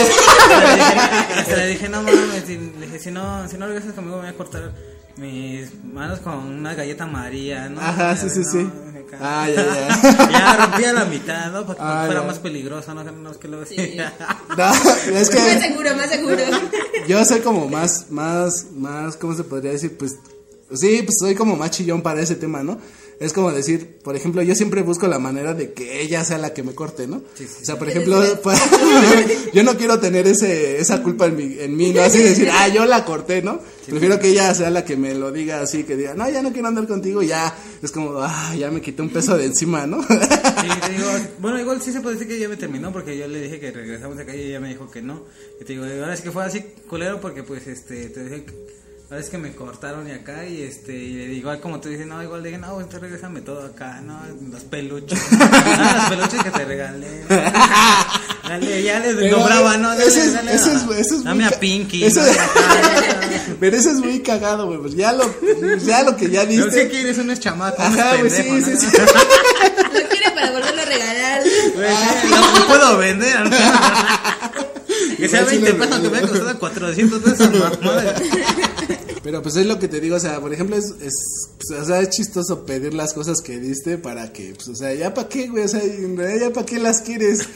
hasta 1.37 1.55
le 1.55 1.67
dije, 1.67 1.89
no 1.89 2.03
mames, 2.03 2.47
le 2.47 2.85
dije, 2.85 2.99
si 2.99 3.11
no, 3.11 3.47
si 3.49 3.57
no 3.57 3.67
regresas 3.67 3.93
conmigo 3.93 4.17
me 4.17 4.23
voy 4.23 4.31
a 4.31 4.37
cortar 4.37 4.71
mis 5.15 5.69
manos 5.83 6.19
con 6.19 6.33
una 6.35 6.73
galleta 6.73 7.05
María, 7.05 7.69
¿no? 7.69 7.79
Ajá, 7.81 8.15
sí, 8.15 8.29
sí, 8.29 8.39
No, 8.39 8.51
sí. 8.51 8.69
Ah, 9.21 9.47
ya, 9.47 9.63
ya. 9.63 10.29
ya 10.31 10.57
rompía 10.65 10.93
la 10.93 11.05
mitad, 11.05 11.51
¿no? 11.51 11.65
Para 11.67 11.75
que 11.77 11.83
Ah, 11.85 12.03
fuera 12.07 12.21
ya. 12.21 12.27
más 12.27 12.39
peligroso, 12.39 12.93
¿no? 12.95 13.03
No 13.03 13.31
es 13.31 13.37
que 13.37 13.47
luego 13.47 13.63
sí. 13.65 13.75
No, 14.57 14.71
es 14.73 15.11
Más 15.11 15.29
que 15.29 15.59
seguro, 15.61 15.95
más 15.95 16.09
seguro. 16.09 16.37
yo 17.07 17.23
soy 17.25 17.41
como 17.41 17.67
más, 17.67 18.07
más, 18.09 18.65
más, 18.75 19.15
¿cómo 19.17 19.35
se 19.35 19.43
podría 19.43 19.71
decir? 19.71 19.95
Pues, 19.97 20.15
sí, 20.81 21.01
pues 21.03 21.15
soy 21.19 21.35
como 21.35 21.55
más 21.55 21.71
chillón 21.71 22.01
para 22.01 22.21
ese 22.21 22.35
tema, 22.35 22.63
¿no? 22.63 22.79
Es 23.19 23.31
como 23.31 23.51
decir, 23.51 23.99
por 24.03 24.15
ejemplo, 24.15 24.41
yo 24.41 24.55
siempre 24.55 24.81
busco 24.81 25.07
la 25.07 25.19
manera 25.19 25.53
de 25.53 25.71
que 25.71 26.01
ella 26.01 26.25
sea 26.25 26.37
la 26.37 26.53
que 26.53 26.63
me 26.63 26.73
corte, 26.73 27.07
¿no? 27.07 27.17
o 27.17 27.65
sea, 27.65 27.77
por 27.77 27.89
ejemplo, 27.89 28.21
pues, 28.43 28.59
yo 29.53 29.63
no 29.63 29.77
quiero 29.77 29.99
tener 29.99 30.27
ese, 30.27 30.79
esa 30.79 31.01
culpa 31.03 31.27
en, 31.27 31.35
mi, 31.35 31.59
en 31.59 31.77
mí, 31.77 31.93
¿no? 31.93 32.01
Así 32.01 32.17
decir, 32.17 32.49
ah, 32.51 32.67
yo 32.67 32.85
la 32.85 33.05
corté, 33.05 33.41
¿no? 33.41 33.61
Prefiero 33.87 34.19
que 34.19 34.29
ella 34.29 34.53
sea 34.53 34.69
la 34.69 34.83
que 34.83 34.97
me 34.97 35.13
lo 35.13 35.31
diga 35.31 35.61
así, 35.61 35.83
que 35.83 35.95
diga, 35.95 36.15
no, 36.15 36.29
ya 36.29 36.41
no 36.41 36.51
quiero 36.51 36.67
andar 36.67 36.87
contigo, 36.87 37.21
ya, 37.21 37.55
es 37.81 37.91
como, 37.91 38.17
ah, 38.19 38.53
ya 38.57 38.71
me 38.71 38.81
quité 38.81 39.01
un 39.01 39.09
peso 39.09 39.37
de 39.37 39.45
encima, 39.45 39.85
¿no? 39.85 40.01
Sí, 40.01 40.07
te 40.87 40.91
digo, 40.93 41.09
bueno, 41.39 41.59
igual 41.59 41.81
sí 41.81 41.91
se 41.91 42.01
puede 42.01 42.15
decir 42.15 42.27
que 42.27 42.39
ya 42.39 42.49
me 42.49 42.57
terminó 42.57 42.91
porque 42.91 43.17
yo 43.17 43.27
le 43.27 43.41
dije 43.41 43.59
que 43.59 43.71
regresamos 43.71 44.17
acá 44.17 44.35
y 44.35 44.41
ella 44.41 44.59
me 44.59 44.69
dijo 44.69 44.89
que 44.89 45.01
no. 45.01 45.23
Y 45.61 45.65
te 45.65 45.73
digo, 45.73 45.85
ahora 45.85 46.13
es 46.13 46.21
que 46.21 46.31
fue 46.31 46.43
así 46.43 46.61
culero 46.89 47.21
porque 47.21 47.43
pues 47.43 47.67
este, 47.67 48.09
te 48.09 48.23
dije 48.23 48.43
que 48.45 48.82
es 49.17 49.29
que 49.29 49.37
me 49.37 49.53
cortaron 49.55 50.07
y 50.07 50.11
acá 50.11 50.45
y 50.45 50.61
este, 50.63 50.93
y 50.93 51.13
le 51.13 51.25
digo, 51.27 51.39
igual 51.39 51.59
como 51.59 51.79
tú 51.79 51.89
dices, 51.89 52.05
no, 52.07 52.21
igual 52.23 52.41
le 52.43 52.49
dije, 52.49 52.59
no, 52.61 52.75
entonces 52.79 53.01
regresame 53.01 53.41
todo 53.41 53.65
acá, 53.65 54.01
no, 54.01 54.19
los 54.51 54.63
peluches, 54.63 55.19
ah, 55.39 56.07
los 56.09 56.17
peluches 56.17 56.43
que 56.43 56.51
te 56.51 56.65
regalé. 56.65 57.23
Dale, 58.47 58.83
ya 58.83 58.99
les 58.99 59.15
Pero, 59.15 59.37
nombraba, 59.37 59.77
¿no? 59.77 59.89
Dale, 59.89 60.05
ese 60.05 60.25
es- 60.25 60.33
dale, 60.33 60.53
ese 60.53 60.73
es- 60.73 60.83
ese 60.83 61.15
es 61.15 61.23
dame 61.23 61.45
muy 61.45 61.53
a 61.53 61.59
Pinky. 61.59 62.03
¿no? 62.09 62.21
Pero 63.59 63.77
eso 63.77 63.89
es 63.89 63.95
muy 63.99 64.19
cagado, 64.21 64.67
güey, 64.67 64.79
pues 64.79 64.95
ya 64.95 65.13
lo, 65.13 65.23
ya 65.79 66.03
lo 66.03 66.15
que 66.17 66.29
ya 66.29 66.43
Yo 66.43 66.65
sé 66.69 66.85
diste. 66.85 66.89
que 66.89 67.01
eres 67.01 67.17
unos 67.19 67.39
chamacos, 67.39 67.79
Ajá, 67.79 68.17
güey, 68.17 68.29
sí, 68.29 68.43
pendejos, 68.43 68.79
sí, 68.81 68.85
¿no? 68.85 68.91
sí. 68.91 68.97
Lo 69.93 70.09
quiere 70.09 70.31
para 70.35 70.51
volverlo 70.51 70.81
a 70.81 70.85
regalar. 70.85 71.41
No, 72.29 72.59
no 72.59 72.67
puedo 72.67 72.97
vender. 72.97 73.37
que 75.17 75.29
sea 75.29 75.39
Igual 75.41 75.49
sí 75.55 75.57
20 75.61 75.73
lo- 75.73 75.77
pesos 75.79 75.99
que 76.01 76.09
me 76.09 76.17
ha 76.17 76.21
costado 76.21 76.59
400 76.59 77.21
pesos. 77.21 77.49
mamá. 77.49 78.03
Pero 79.23 79.41
pues 79.41 79.55
es 79.55 79.65
lo 79.65 79.79
que 79.79 79.87
te 79.87 80.01
digo, 80.01 80.17
o 80.17 80.19
sea, 80.19 80.41
por 80.41 80.53
ejemplo, 80.53 80.75
es, 80.75 80.93
es, 81.01 81.49
pues, 81.55 81.79
o 81.79 81.85
sea, 81.85 82.01
es 82.01 82.09
chistoso 82.09 82.65
pedir 82.65 82.93
las 82.93 83.13
cosas 83.13 83.39
que 83.41 83.57
diste 83.57 83.97
para 83.97 84.33
que, 84.33 84.53
pues, 84.53 84.67
o 84.67 84.75
sea, 84.75 84.93
ya 84.93 85.13
para 85.13 85.29
qué, 85.29 85.47
güey, 85.47 85.63
o 85.63 85.67
sea, 85.69 85.81
en 85.81 86.17
realidad 86.17 86.47
ya 86.49 86.53
para 86.53 86.65
qué 86.65 86.77
las 86.77 87.01
quieres. 87.01 87.39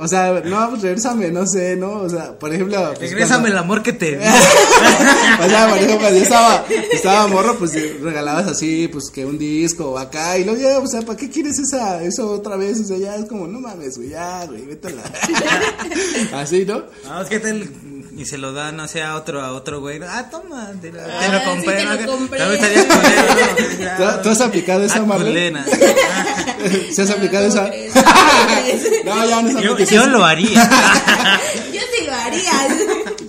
O 0.00 0.08
sea, 0.08 0.42
no, 0.44 0.70
pues 0.70 0.82
regrésame, 0.82 1.30
no 1.30 1.46
sé, 1.46 1.76
¿no? 1.76 2.00
O 2.00 2.08
sea, 2.08 2.38
por 2.38 2.52
ejemplo, 2.52 2.94
pues, 2.96 3.10
Regrésame 3.10 3.48
el 3.48 3.56
amor 3.56 3.82
que 3.82 3.92
te 3.92 4.16
o 4.18 4.20
sea, 5.48 5.68
por 5.68 5.78
ejemplo, 5.78 5.98
cuando 5.98 6.18
yo 6.18 6.22
estaba, 6.22 6.64
estaba 6.92 7.26
morro, 7.28 7.56
pues 7.58 7.72
regalabas 8.00 8.46
así, 8.46 8.88
pues 8.88 9.10
que 9.10 9.24
un 9.24 9.38
disco 9.38 9.92
o 9.92 9.98
acá, 9.98 10.36
y 10.38 10.44
luego 10.44 10.60
ya, 10.60 10.78
o 10.78 10.86
sea, 10.86 11.02
¿para 11.02 11.16
qué 11.16 11.30
quieres 11.30 11.58
esa, 11.58 12.02
eso 12.02 12.30
otra 12.30 12.56
vez? 12.56 12.80
O 12.80 12.84
sea, 12.84 12.98
ya 12.98 13.16
es 13.16 13.26
como, 13.26 13.46
no 13.46 13.60
mames, 13.60 13.96
güey, 13.96 14.10
ya, 14.10 14.46
güey, 14.46 14.64
vete 14.66 14.88
a 14.88 14.90
la. 14.90 15.02
Así, 16.40 16.64
¿no? 16.64 16.82
No, 17.04 17.22
es 17.22 17.28
que 17.28 17.40
tal 17.40 17.68
y 18.16 18.24
se 18.26 18.38
lo 18.38 18.52
da, 18.52 18.70
no 18.72 18.86
sé, 18.88 19.02
a 19.02 19.16
otro, 19.16 19.40
a 19.42 19.52
otro 19.52 19.80
güey. 19.80 20.00
Ah, 20.08 20.28
toma, 20.30 20.70
te 20.80 20.92
lo, 20.92 20.98
te 21.02 21.10
Ah, 21.10 21.28
lo 21.32 21.38
sí, 21.40 21.44
compré. 21.46 21.76
te 21.76 21.84
¿no? 21.84 21.94
lo 21.94 22.06
compré. 22.06 22.38
¿no? 22.40 22.46
¿Tú, 24.16 24.22
tú 24.22 24.28
has 24.30 24.40
aplicado 24.40 24.84
esa, 24.84 24.98
Ah, 24.98 25.02
Marlene? 25.06 25.62
culena. 25.64 26.92
¿Se 26.92 27.02
has 27.02 27.08
No, 27.08 27.14
aplicado 27.16 27.48
¿cómo 27.48 27.62
esa? 27.72 28.04
No, 29.04 29.28
ya 29.28 29.42
no 29.42 29.48
se 29.60 29.64
Yo, 29.64 29.78
yo 29.78 30.06
lo 30.06 30.24
haría. 30.24 30.70
Yo 31.72 31.80
sí 31.98 32.06
lo 32.06 32.12
haría. 32.14 32.52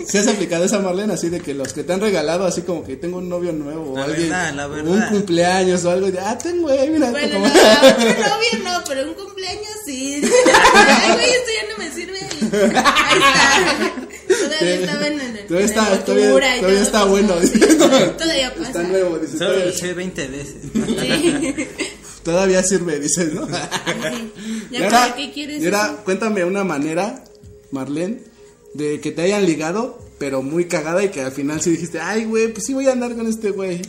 ¿Se 0.08 0.20
has 0.20 0.28
aplicado 0.28 0.64
esa 0.66 0.80
Marlene 0.80 1.14
así 1.14 1.30
de 1.30 1.42
que 1.42 1.54
los 1.54 1.74
que 1.74 1.84
te 1.84 1.92
han 1.94 2.00
regalado 2.00 2.46
así 2.46 2.62
como 2.62 2.84
que 2.86 2.96
tengo 2.96 3.18
un 3.18 3.28
novio 3.28 3.52
nuevo 3.54 3.94
o 3.94 3.98
La 3.98 4.04
alguien 4.06 4.30
verdad, 4.30 4.54
la 4.54 4.68
o 4.68 4.70
verdad. 4.70 4.92
un 4.92 5.02
cumpleaños 5.18 5.84
o 5.86 5.92
algo 5.92 6.12
de 6.12 6.20
ah 6.20 6.38
tengo 6.38 6.64
güey 6.70 6.90
mira 6.90 7.10
Bueno, 7.10 7.34
como- 7.34 7.48
no, 7.48 7.54
un 7.54 8.22
novio 8.22 8.60
no, 8.64 8.84
pero 8.88 9.04
un 9.10 9.14
cumpleaños 9.16 9.72
sí. 9.86 10.22
Ay, 10.24 11.12
güey, 11.14 11.30
esto 11.32 11.52
ya 11.56 11.74
no 11.74 11.84
me 11.84 11.92
sirve. 11.92 12.20
Ahí 12.22 13.20
está. 13.20 14.05
Todavía 14.60 14.76
estaba 14.86 15.08
en 15.08 15.20
el. 15.22 15.48
Todavía 15.48 15.60
en 15.60 15.64
está- 15.66 16.06
todavía- 16.06 16.82
está 16.82 17.04
bueno, 17.06 17.36
sí, 17.42 17.60
todavía 17.78 18.54
pasa. 18.56 18.68
está 18.68 18.84
nuevo 18.84 19.18
dice 19.20 19.38
Solo 19.38 19.54
lo 19.60 19.70
eché 19.70 19.94
20 19.94 20.28
veces. 20.28 20.56
Sí. 20.74 21.56
todavía 22.24 22.64
sirve 22.64 23.00
dices 23.00 23.34
no 23.34 23.46
sí. 23.46 23.54
Ya 24.72 24.90
para 24.90 25.16
qué 25.16 25.32
quieres. 25.32 25.62
y 25.62 25.66
ahora 25.66 25.98
cuéntame 26.04 26.44
una 26.44 26.64
manera 26.64 27.24
Marlene 27.72 28.20
de 28.74 29.00
que 29.00 29.12
te 29.12 29.22
hayan 29.22 29.46
ligado 29.46 30.00
pero 30.18 30.42
muy 30.42 30.66
cagada 30.66 31.04
y 31.04 31.10
que 31.10 31.22
al 31.22 31.32
final 31.32 31.62
sí 31.62 31.70
dijiste 31.72 32.00
ay 32.00 32.26
güey 32.26 32.48
pues 32.52 32.66
sí 32.66 32.74
voy 32.74 32.88
a 32.88 32.94
andar 32.94 33.16
con 33.16 33.28
este 33.28 33.52
güey 33.52 33.80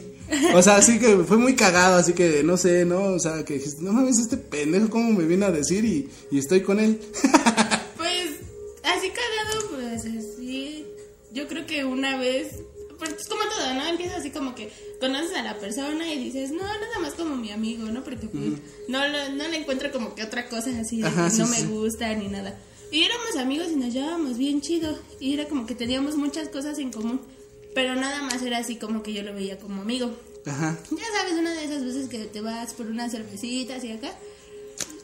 o 0.54 0.60
sea, 0.60 0.74
así 0.76 0.98
que 0.98 1.16
fue 1.18 1.36
muy 1.36 1.54
cagado, 1.54 1.94
así 1.98 2.12
que 2.12 2.42
no 2.42 2.56
sé, 2.56 2.84
¿no? 2.84 3.00
O 3.14 3.18
sea, 3.20 3.44
que 3.44 3.54
dijiste, 3.54 3.80
no 3.84 3.92
mames, 3.92 4.18
este 4.18 4.36
pendejo, 4.36 4.90
¿cómo 4.90 5.12
me 5.12 5.24
viene 5.24 5.46
a 5.46 5.52
decir? 5.52 5.84
Y, 5.84 6.08
y 6.32 6.38
estoy 6.40 6.62
con 6.62 6.80
él. 6.80 6.98
una 12.08 12.18
vez. 12.18 12.48
Pues 12.98 13.10
es 13.10 13.28
como 13.28 13.42
todo, 13.42 13.74
¿no? 13.74 13.86
Empieza 13.86 14.16
así 14.16 14.30
como 14.30 14.54
que 14.54 14.72
conoces 15.00 15.34
a 15.36 15.42
la 15.42 15.58
persona 15.58 16.10
y 16.10 16.18
dices, 16.24 16.50
no, 16.50 16.62
nada 16.62 16.98
más 17.02 17.12
como 17.12 17.36
mi 17.36 17.50
amigo, 17.50 17.84
¿no? 17.88 18.02
Porque 18.02 18.26
pues 18.26 18.52
no, 18.88 19.06
lo- 19.06 19.28
no 19.30 19.48
le 19.48 19.56
encuentro 19.58 19.92
como 19.92 20.14
que 20.14 20.22
otra 20.22 20.48
cosa 20.48 20.70
así 20.80 21.02
Ajá, 21.02 21.28
sí, 21.28 21.38
no 21.40 21.46
sí. 21.46 21.62
me 21.62 21.68
gusta 21.68 22.14
ni 22.14 22.28
nada. 22.28 22.58
Y 22.90 23.02
éramos 23.02 23.36
amigos 23.36 23.68
y 23.70 23.76
nos 23.76 23.92
llevábamos 23.92 24.38
bien 24.38 24.62
chido. 24.62 24.98
Y 25.20 25.34
era 25.34 25.46
como 25.46 25.66
que 25.66 25.74
teníamos 25.74 26.16
muchas 26.16 26.48
cosas 26.48 26.78
en 26.78 26.90
común. 26.90 27.20
Pero 27.74 27.94
nada 27.96 28.22
más 28.22 28.40
era 28.42 28.56
así 28.58 28.76
como 28.76 29.02
que 29.02 29.12
yo 29.12 29.22
lo 29.22 29.34
veía 29.34 29.58
como 29.58 29.82
amigo. 29.82 30.16
Ajá. 30.46 30.78
Ya 30.90 31.04
sabes, 31.18 31.34
una 31.34 31.52
de 31.52 31.64
esas 31.64 31.84
veces 31.84 32.08
que 32.08 32.20
te 32.24 32.40
vas 32.40 32.72
por 32.72 32.86
unas 32.86 33.12
cervecitas 33.12 33.84
y 33.84 33.92
acá. 33.92 34.16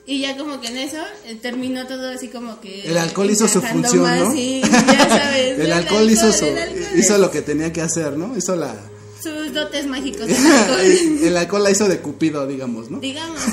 Y 0.04 0.20
ya 0.20 0.36
como 0.36 0.60
que 0.60 0.68
en 0.68 0.78
eso 0.78 0.98
eh, 1.26 1.36
terminó 1.40 1.86
todo 1.86 2.08
así 2.10 2.28
como 2.28 2.60
que... 2.60 2.82
El 2.90 2.98
alcohol 2.98 3.30
hizo 3.30 3.46
su 3.46 3.60
función, 3.60 4.02
más, 4.02 4.20
¿no? 4.20 4.32
Sí, 4.32 4.60
ya 4.62 5.08
sabes. 5.08 5.58
el 5.60 5.72
alcohol 5.72 6.10
hizo 6.10 6.32
su, 6.32 6.44
el 6.44 6.58
alcohol 6.58 6.98
hizo 6.98 7.18
lo 7.18 7.30
que 7.30 7.42
tenía 7.42 7.72
que 7.72 7.82
hacer, 7.82 8.16
¿no? 8.16 8.36
Hizo 8.36 8.56
la 8.56 8.74
Sus 9.22 9.52
dotes 9.54 9.86
mágicos 9.86 10.26
del 10.26 10.36
alcohol. 10.46 10.80
el 11.22 11.36
alcohol 11.36 11.62
la 11.62 11.70
hizo 11.70 11.86
de 11.88 12.00
cupido, 12.00 12.46
digamos, 12.48 12.90
¿no? 12.90 12.98
Digamos. 12.98 13.38
sí. 13.42 13.50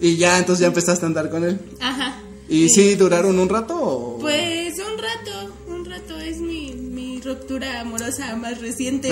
Y 0.00 0.16
ya 0.16 0.38
entonces 0.38 0.62
ya 0.62 0.66
empezaste 0.66 1.04
a 1.04 1.08
andar 1.08 1.30
con 1.30 1.44
él. 1.44 1.60
Ajá. 1.80 2.20
¿Y 2.48 2.68
sí 2.68 2.96
duraron 2.96 3.38
un 3.38 3.48
rato 3.48 3.76
o 3.80 4.18
Pues 4.18 4.74
un 4.78 4.98
rato, 4.98 5.54
un 5.68 5.84
rato 5.84 6.18
es 6.18 6.38
mi, 6.38 6.72
mi 6.72 7.20
ruptura 7.20 7.80
amorosa 7.80 8.34
más 8.34 8.60
reciente. 8.60 9.10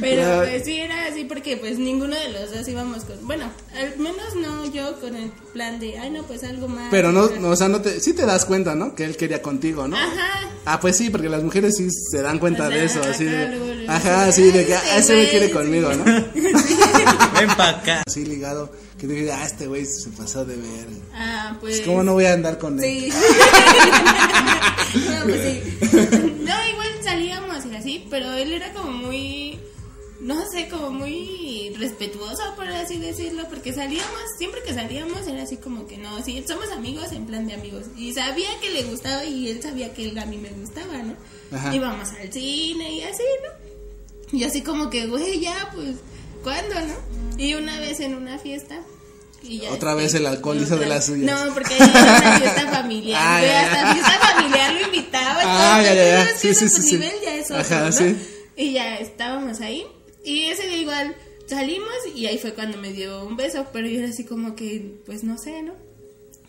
Pero 0.00 0.38
pues 0.38 0.64
sí 0.64 0.77
porque 1.48 1.60
pues 1.60 1.78
ninguno 1.78 2.14
de 2.14 2.28
los 2.28 2.52
dos 2.52 2.68
íbamos 2.68 3.04
con, 3.04 3.26
bueno, 3.26 3.50
al 3.74 3.98
menos 3.98 4.34
no 4.36 4.70
yo 4.70 5.00
con 5.00 5.16
el 5.16 5.30
plan 5.54 5.80
de, 5.80 5.98
ay 5.98 6.10
no, 6.10 6.22
pues 6.24 6.44
algo 6.44 6.68
más. 6.68 6.88
Pero 6.90 7.10
no, 7.10 7.30
no, 7.30 7.48
o 7.48 7.56
sea, 7.56 7.68
no 7.68 7.80
te 7.80 8.00
sí 8.00 8.12
te 8.12 8.26
das 8.26 8.44
cuenta, 8.44 8.74
¿no? 8.74 8.94
Que 8.94 9.04
él 9.04 9.16
quería 9.16 9.40
contigo, 9.40 9.88
¿no? 9.88 9.96
Ajá. 9.96 10.42
Ah, 10.66 10.78
pues 10.78 10.98
sí, 10.98 11.08
porque 11.08 11.30
las 11.30 11.42
mujeres 11.42 11.78
sí 11.78 11.88
se 11.90 12.20
dan 12.20 12.38
cuenta 12.38 12.66
O 12.66 12.70
de 12.70 12.84
eso, 12.84 13.00
así 13.02 13.24
de 13.24 13.48
luego, 13.48 13.64
luego, 13.64 13.90
Ajá, 13.90 14.30
sí, 14.30 14.42
así 14.42 14.50
de 14.50 14.66
que 14.66 14.74
este 14.74 14.90
ah, 14.90 14.98
ese 14.98 15.14
güey 15.14 15.24
güey, 15.24 15.30
quiere 15.30 15.46
sí. 15.46 15.52
conmigo, 15.52 15.94
¿no? 15.94 16.04
Ven 17.40 17.48
pa' 17.56 17.68
acá. 17.70 18.02
Así 18.06 18.26
ligado, 18.26 18.70
que 18.98 19.06
dije, 19.06 19.32
ah, 19.32 19.46
este 19.46 19.68
güey 19.68 19.86
se 19.86 20.10
pasó 20.10 20.44
de 20.44 20.56
ver. 20.56 20.86
Ah, 21.14 21.56
pues. 21.62 21.80
¿Cómo 21.80 22.02
no 22.02 22.12
voy 22.12 22.26
a 22.26 22.34
andar 22.34 22.58
con 22.58 22.78
él? 22.78 22.84
Sí. 22.84 23.08
no, 25.10 25.22
pues 25.24 25.40
sí. 25.40 25.62
No, 26.44 26.68
igual 26.68 26.88
salíamos 27.02 27.64
y 27.64 27.74
así, 27.74 28.06
pero 28.10 28.34
él 28.34 28.52
era 28.52 28.70
como 28.74 28.90
muy, 28.90 29.58
no 30.20 30.48
sé, 30.50 30.68
como 30.68 30.90
muy 30.90 31.72
respetuoso, 31.78 32.42
por 32.56 32.66
así 32.68 32.98
decirlo, 32.98 33.44
porque 33.48 33.72
salíamos, 33.72 34.20
siempre 34.36 34.62
que 34.62 34.74
salíamos 34.74 35.26
era 35.26 35.42
así 35.42 35.58
como 35.58 35.86
que 35.86 35.96
no, 35.96 36.22
sí, 36.24 36.44
somos 36.46 36.70
amigos 36.72 37.12
en 37.12 37.26
plan 37.26 37.46
de 37.46 37.54
amigos. 37.54 37.86
Y 37.96 38.12
sabía 38.12 38.48
que 38.60 38.70
le 38.70 38.82
gustaba 38.84 39.24
y 39.24 39.48
él 39.50 39.62
sabía 39.62 39.92
que 39.92 40.08
él 40.08 40.18
a 40.18 40.26
mí 40.26 40.36
me 40.38 40.50
gustaba, 40.50 40.98
¿no? 40.98 41.14
Ajá. 41.56 41.74
Íbamos 41.74 42.08
al 42.10 42.32
cine 42.32 42.92
y 42.92 43.02
así, 43.02 43.22
¿no? 43.44 44.38
Y 44.38 44.44
así 44.44 44.62
como 44.62 44.90
que, 44.90 45.06
güey, 45.06 45.40
ya, 45.40 45.70
pues, 45.72 45.96
¿cuándo, 46.42 46.74
no? 46.74 47.38
Y 47.38 47.54
una 47.54 47.78
vez 47.78 48.00
en 48.00 48.14
una 48.14 48.38
fiesta. 48.38 48.80
Y 49.40 49.60
ya 49.60 49.72
Otra 49.72 49.92
este, 49.92 50.02
vez 50.02 50.14
el 50.14 50.26
alcohol 50.26 50.60
hizo 50.60 50.76
de 50.76 50.86
las 50.86 51.06
suyas. 51.06 51.30
No, 51.30 51.54
porque 51.54 51.76
era 51.76 51.86
una 51.86 52.38
fiesta 52.38 52.68
familiar. 52.72 53.22
Ah, 53.24 53.40
ya, 53.40 53.60
hasta 53.60 53.82
ya. 53.82 53.92
fiesta 53.94 54.26
familiar 54.26 54.74
lo 54.74 54.80
invitaba. 54.80 55.40
Ah, 55.44 55.82
ya, 55.82 55.94
ya, 55.94 56.04
ya. 56.04 56.36
Sí, 56.36 56.54
sí, 56.54 56.68
sí, 56.68 56.98
ya 57.24 57.34
es 57.36 57.50
otro, 57.50 57.60
Ajá, 57.60 57.84
¿no? 57.86 57.92
sí. 57.92 58.16
Y 58.56 58.72
ya 58.72 58.96
estábamos 58.96 59.60
ahí. 59.60 59.86
Y 60.28 60.44
ese 60.50 60.66
día 60.66 60.76
igual 60.76 61.16
salimos 61.46 61.88
y 62.14 62.26
ahí 62.26 62.36
fue 62.36 62.52
cuando 62.52 62.76
me 62.76 62.92
dio 62.92 63.24
un 63.24 63.36
beso, 63.36 63.66
pero 63.72 63.88
yo 63.88 64.00
era 64.00 64.08
así 64.10 64.24
como 64.24 64.54
que, 64.54 65.00
pues 65.06 65.24
no 65.24 65.38
sé, 65.38 65.62
¿no? 65.62 65.72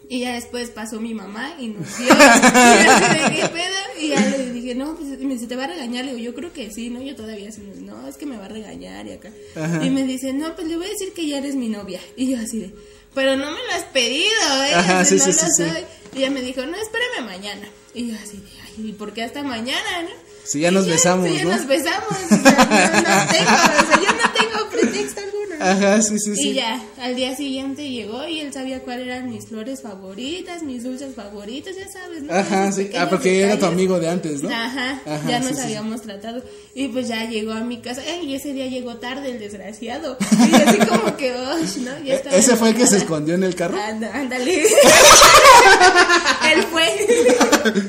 Y 0.10 0.22
ya 0.22 0.34
después 0.34 0.70
pasó 0.72 1.00
mi 1.00 1.14
mamá 1.14 1.56
y 1.60 1.68
nos 1.68 1.98
vio. 1.98 2.08
y 2.10 2.12
yo 2.12 3.42
qué 3.42 3.48
pedo. 3.48 4.02
Y 4.02 4.10
ya 4.10 4.26
le 4.26 4.52
dije, 4.52 4.76
no, 4.76 4.96
pues 4.96 5.08
me 5.20 5.36
dice, 5.36 5.48
¿te 5.48 5.56
va 5.56 5.64
a 5.64 5.68
regañar? 5.68 6.04
Le 6.04 6.16
digo, 6.16 6.32
yo 6.32 6.36
creo 6.36 6.52
que 6.52 6.72
sí, 6.72 6.90
¿no? 6.90 7.02
Yo 7.02 7.16
todavía 7.16 7.50
así, 7.50 7.62
no, 7.62 8.06
es 8.08 8.18
que 8.18 8.26
me 8.26 8.36
va 8.36 8.46
a 8.46 8.50
regañar 8.50 9.06
y 9.08 9.12
acá. 9.14 9.32
Ajá. 9.56 9.86
Y 9.86 9.90
me 9.92 10.04
dice, 10.04 10.34
no, 10.34 10.56
pues 10.56 10.68
le 10.68 10.76
voy 10.76 10.88
a 10.88 10.90
decir 10.90 11.14
que 11.14 11.28
ya 11.28 11.38
eres 11.38 11.56
mi 11.56 11.70
novia. 11.70 12.02
Y 12.18 12.32
yo 12.32 12.38
así 12.38 12.60
de, 12.60 12.76
pero 13.14 13.38
no 13.38 13.46
me 13.52 13.60
lo 13.66 13.72
has 13.74 13.84
pedido, 13.94 14.64
¿eh? 14.66 14.74
Ajá, 14.74 15.02
O 15.02 15.06
sea, 15.06 15.06
sí, 15.06 15.16
no 15.16 15.24
sí, 15.24 15.32
lo 15.32 15.34
sí. 15.34 15.64
soy. 15.64 15.84
Y 16.16 16.18
ella 16.18 16.32
me 16.32 16.42
dijo, 16.42 16.66
no, 16.66 16.76
espérame 16.76 17.26
mañana. 17.26 17.70
Y 17.94 18.08
yo 18.08 18.16
así 18.22 18.38
de, 18.38 18.50
ay, 18.66 18.90
¿y 18.90 18.92
por 18.94 19.14
qué 19.14 19.24
hasta 19.24 19.44
mañana, 19.44 20.02
no? 20.04 20.29
Si 20.44 20.60
ya 20.62 20.72
nos 20.72 20.88
besamos, 20.88 21.28
sí, 21.28 21.36
ya 21.38 21.44
¿no? 21.44 21.52
nos 21.56 21.68
besamos. 21.68 22.10
O 22.12 22.28
sea, 22.28 22.36
no, 22.36 23.02
no 23.02 23.32
tengo, 23.32 23.52
o 23.52 23.88
sea, 23.88 23.98
yo 24.02 24.12
no 24.14 24.32
tengo 24.34 24.70
pretexto 24.72 25.22
alguno. 25.22 25.56
Ajá, 25.62 26.02
sí, 26.02 26.18
sí, 26.20 26.36
sí. 26.36 26.50
Y 26.52 26.54
ya, 26.54 26.82
al 27.02 27.16
día 27.16 27.36
siguiente 27.36 27.88
llegó 27.90 28.26
y 28.28 28.40
él 28.40 28.54
sabía 28.54 28.80
cuáles 28.82 29.08
eran 29.08 29.30
mis 29.30 29.46
flores 29.46 29.82
favoritas, 29.82 30.64
mis 30.64 30.84
dulces 30.84 31.14
favoritos, 31.16 31.76
ya 31.76 31.88
sabes, 31.92 32.24
¿no? 32.24 32.34
Ajá, 32.34 32.72
sí. 32.72 32.90
Ah, 32.98 33.08
porque 33.10 33.40
era 33.42 33.50
tu 33.50 33.56
detalles. 33.58 33.74
amigo 33.74 34.00
de 34.00 34.10
antes, 34.10 34.42
¿no? 34.42 34.50
Ajá, 34.50 35.02
Ajá, 35.06 35.30
ya 35.30 35.42
sí, 35.42 35.48
nos 35.50 35.58
sí. 35.58 35.64
habíamos 35.64 36.02
tratado. 36.02 36.42
Y 36.74 36.88
pues 36.88 37.10
ya 37.10 37.26
llegó 37.26 37.52
a 37.52 37.60
mi 37.62 37.82
casa. 37.82 38.02
Y 38.24 38.34
ese 38.36 38.54
día 38.54 38.68
llegó 38.68 38.96
tarde 38.98 39.32
el 39.32 39.40
desgraciado. 39.40 40.18
Y 40.50 40.56
así 40.56 40.78
como 40.78 41.18
que, 41.18 41.34
"Ush, 41.34 41.78
¿no? 41.80 41.92
Ya 42.06 42.14
E- 42.14 42.16
estaba 42.18 42.36
¿Ese 42.38 42.56
fue 42.56 42.70
el 42.70 42.76
que 42.76 42.88
se 42.88 42.98
escondió 42.98 43.36
en 43.36 43.44
el 43.44 43.56
carro? 43.56 43.78
Ándale. 43.82 44.64
él 46.54 46.64
fue. 46.72 46.86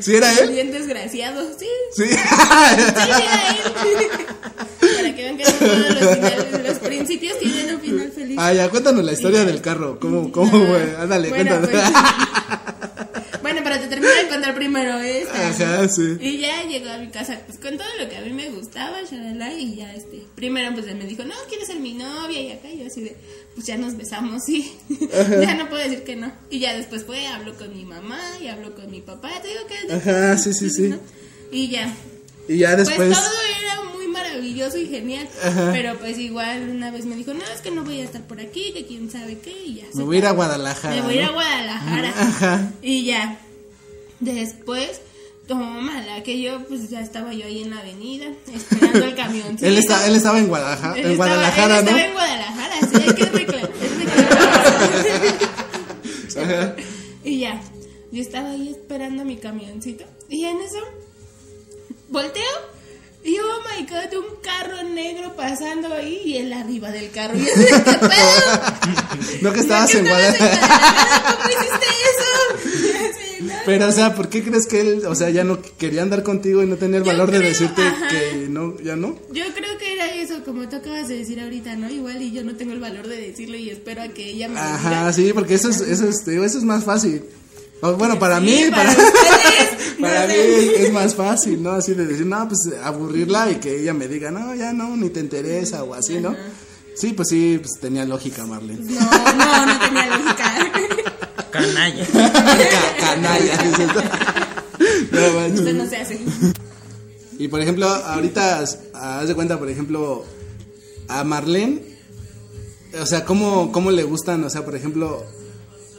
¿Sí 0.03 0.17
era 0.17 0.33
él? 0.41 0.51
Bien 0.51 0.73
desgraciado, 0.73 1.47
sí. 1.59 1.67
Sí. 1.95 2.05
Para 4.81 5.15
que 5.15 5.23
vean 5.23 5.37
que 5.37 5.45
todos 5.45 5.79
los, 5.79 6.15
finales- 6.17 6.67
los 6.69 6.79
principios 6.79 7.39
tienen 7.39 7.75
un 7.75 7.81
final 7.81 8.13
feliz. 8.13 8.37
Ah, 8.39 8.53
ya, 8.53 8.69
cuéntanos 8.69 9.05
la 9.05 9.13
historia 9.13 9.45
del 9.45 9.61
carro. 9.61 9.99
¿Cómo, 10.01 10.31
cómo, 10.33 10.51
Ah, 10.57 10.67
güey? 10.69 10.95
Ándale, 10.99 11.29
bueno, 11.29 11.59
cuéntanos. 11.61 11.71
pues, 11.71 13.43
bueno, 13.43 13.61
pero 13.65 13.79
te 13.81 13.87
termino 13.89 14.13
de 14.13 14.29
contar 14.29 14.55
primero 14.55 14.99
esta. 14.99 15.49
Ajá, 15.49 15.89
sí. 15.89 16.17
Y 16.21 16.39
ya 16.39 16.63
llegó 16.65 16.91
a 16.91 16.99
mi 16.99 17.09
casa 17.11 17.41
pues 17.47 17.59
con 17.59 17.77
todo 17.77 17.87
lo 18.01 18.09
que 18.09 18.17
a 18.17 18.21
mí 18.23 18.33
me 18.33 18.49
gustaba, 18.51 18.99
shalala, 19.11 19.53
y 19.55 19.77
ya 19.77 19.95
este, 19.95 20.25
primero 20.35 20.73
pues 20.75 20.87
él 20.87 20.97
me 20.97 21.05
dijo, 21.05 21.25
no, 21.25 21.35
quieres 21.49 21.67
ser 21.69 21.79
mi 21.81 21.95
novia, 21.95 22.41
y 22.41 22.53
acá 22.53 22.69
yo 22.77 22.87
así 22.87 23.03
de, 23.03 23.17
pues 23.55 23.67
ya 23.67 23.77
nos 23.77 23.97
besamos, 23.97 24.43
sí, 24.45 24.77
ya 25.41 25.55
no 25.55 25.69
puedo 25.69 25.83
decir 25.83 26.03
que 26.05 26.17
no. 26.17 26.33
Y 26.51 26.59
ya 26.61 26.75
después 26.77 27.05
fue, 27.05 27.27
habló 27.27 27.55
con 27.57 27.75
mi 27.77 27.85
mamá, 27.85 28.19
y 28.43 28.49
habló 28.49 28.75
con 28.75 28.91
mi 28.91 29.01
papá, 29.01 29.31
te 29.43 29.49
digo 29.49 29.61
que... 29.67 29.93
Ajá, 29.95 30.37
sí, 30.39 30.53
sí, 30.55 30.71
sí. 30.71 30.89
¿no? 30.89 30.99
Y 31.53 31.69
ya, 31.69 31.93
Y 32.49 32.59
ya 32.59 32.75
pues 32.75 32.89
después. 32.89 33.13
todo 33.17 33.29
era 33.63 33.83
muy 33.95 34.09
maravilloso 34.09 34.79
y 34.79 34.87
genial, 34.87 35.29
Ajá. 35.45 35.71
pero 35.73 35.97
pues 35.99 36.19
igual 36.19 36.69
una 36.71 36.91
vez 36.91 37.05
me 37.05 37.15
dijo, 37.17 37.33
no, 37.35 37.43
es 37.55 37.61
que 37.61 37.71
no 37.71 37.85
voy 37.85 38.01
a 38.01 38.05
estar 38.05 38.23
por 38.23 38.41
aquí, 38.41 38.73
que 38.73 38.87
quién 38.87 39.11
sabe 39.11 39.39
qué, 39.39 39.53
y 39.67 39.75
ya. 39.77 39.85
Me 39.95 40.03
voy 40.05 40.17
a 40.17 40.19
ir 40.21 40.27
a. 40.27 40.31
Guadalajara. 40.33 40.95
Me 40.97 41.03
voy 41.03 41.15
a 41.15 41.17
ir 41.17 41.23
a. 41.25 41.31
Guadalajara. 41.33 42.09
Ajá. 42.17 42.73
Y 42.83 43.05
ya, 43.05 43.39
después, 44.21 45.01
mala 45.55 46.23
que 46.23 46.41
yo, 46.41 46.65
pues 46.69 46.91
ya 46.91 47.01
estaba 47.01 47.33
yo 47.33 47.45
ahí 47.47 47.63
en 47.63 47.71
la 47.71 47.81
avenida, 47.81 48.27
esperando 48.55 49.05
el 49.05 49.15
camión. 49.17 49.57
Él, 49.61 49.79
está, 49.79 50.07
él 50.07 50.15
estaba 50.17 50.39
en 50.39 50.47
Guadalajara, 50.49 50.99
Él 50.99 51.07
en 51.07 51.13
estaba- 51.13 51.35
Guadalajara, 51.35 51.79
él 51.79 51.85
¿no? 51.85 51.91
estaba 51.91 52.07
en 52.07 52.13
Guadalajara, 52.13 52.75
sí, 52.81 52.97
hay 53.09 53.15
que 53.15 53.25
reclamar. 53.27 53.71
y 57.25 57.41
ya, 57.41 57.61
yo 58.13 58.23
estaba 58.23 58.51
ahí 58.51 58.71
esperando 58.71 59.25
mi 59.25 59.37
camioncito. 59.37 60.05
Y 60.29 60.45
en 60.45 60.61
eso, 60.61 60.79
volteo. 62.11 62.71
Y 63.23 63.37
oh 63.39 63.61
my 63.69 63.85
god, 63.87 64.15
un 64.19 64.37
carro 64.43 64.83
negro 64.89 65.37
pasando 65.37 65.93
ahí 65.93 66.23
y 66.25 66.37
él 66.39 66.53
arriba 66.55 66.91
del 66.91 67.11
carro. 67.11 67.37
Y 67.37 67.41
yo, 67.41 67.53
¿qué 67.55 67.99
pedo? 67.99 68.11
No 69.43 69.53
que 69.53 69.61
estabas 69.61 69.91
¿Qué 69.91 69.99
en 69.99 70.07
estabas 70.07 70.39
Guadalajara. 70.39 71.37
¿Cómo 71.37 71.49
hiciste 71.51 71.87
eso? 71.87 72.31
Sí, 73.21 73.45
¿no? 73.45 73.55
Pero, 73.67 73.89
o 73.89 73.93
sea, 73.93 74.15
¿por 74.15 74.29
qué 74.29 74.43
crees 74.43 74.67
que 74.67 74.81
él, 74.81 75.03
o 75.07 75.15
sea, 75.15 75.31
ya 75.31 75.45
no 75.45 75.61
quería 75.79 76.03
andar 76.03 76.23
contigo 76.23 76.63
y 76.63 76.67
no 76.67 76.77
tenía 76.77 76.99
el 76.99 77.05
valor 77.05 77.31
de 77.31 77.41
decirte 77.41 77.83
ajá. 77.83 78.09
que 78.09 78.47
no, 78.49 78.79
ya 78.81 78.97
no? 78.97 79.19
Yo 79.33 79.45
creo 79.55 79.79
que 79.79 79.93
era 79.95 80.15
eso, 80.15 80.43
como 80.45 80.69
tú 80.69 80.77
acabas 80.77 81.09
de 81.09 81.17
decir 81.19 81.41
ahorita, 81.41 81.77
¿no? 81.77 81.91
Igual 81.91 82.23
y 82.23 82.33
yo 82.33 82.43
no 82.45 82.57
tengo 82.57 82.73
el 82.73 82.81
valor 82.81 83.07
de 83.07 83.17
decirlo 83.17 83.57
y 83.57 83.71
espero 83.71 84.03
a 84.03 84.09
que 84.09 84.31
ella 84.31 84.49
me 84.49 84.59
Ajá, 84.59 84.89
diga. 84.89 85.13
sí, 85.13 85.33
porque 85.35 85.55
eso 85.55 85.69
es, 85.71 85.81
eso 85.81 86.09
es, 86.09 86.25
digo, 86.25 86.45
eso 86.45 86.59
es 86.59 86.65
más 86.65 86.85
fácil. 86.85 87.23
O, 87.83 87.93
bueno, 87.95 88.19
para 88.19 88.39
Sí, 88.41 88.45
mí, 88.47 88.71
para 88.71 88.93
para, 88.95 89.05
ustedes, 89.09 89.99
no 89.99 90.07
para 90.07 90.27
mí 90.27 90.35
sé. 90.35 90.87
es, 90.87 90.93
más 90.93 91.15
fácil, 91.15 91.63
¿no? 91.63 91.71
Así 91.73 91.95
de 91.95 92.07
decir, 92.07 92.27
no, 92.27 92.47
pues 92.49 92.61
aburrirla 92.85 93.51
y 93.51 93.55
que 93.57 93.81
ella 93.81 93.95
me 93.95 94.07
diga, 94.09 94.31
no, 94.31 94.55
ya 94.55 94.73
no, 94.73 94.97
ni 94.97 95.09
te 95.11 95.21
interesa 95.21 95.83
o 95.83 95.95
así, 95.95 96.19
¿no? 96.21 96.37
Sí, 96.95 97.13
pues 97.15 97.29
sí, 97.29 97.59
pues 97.63 97.81
tenía 97.81 98.05
lógica, 98.05 98.45
Marlene. 98.47 98.81
No, 98.85 99.01
no, 99.01 99.67
no 99.67 99.79
tenía 99.81 100.07
lógica. 100.07 100.71
Canalla. 101.51 102.07
Ca- 102.07 102.97
Canalla. 103.01 103.59
No. 105.11 105.19
Eso 105.45 105.73
no 105.75 105.87
se 105.87 105.97
hace. 105.99 106.19
Y 107.39 107.49
por 107.49 107.61
ejemplo, 107.61 107.87
ahorita 107.89 108.61
haz 108.61 109.29
de 109.29 109.35
cuenta, 109.35 109.59
por 109.59 109.69
ejemplo, 109.69 110.25
a 111.09 111.23
Marlene, 111.25 111.83
o 113.01 113.05
sea, 113.05 113.25
¿cómo, 113.27 113.73
cómo 113.73 113.91
le 113.91 114.05
gustan, 114.05 114.43
o 114.45 114.49
sea, 114.51 114.65
por 114.65 114.75
ejemplo, 114.77 115.25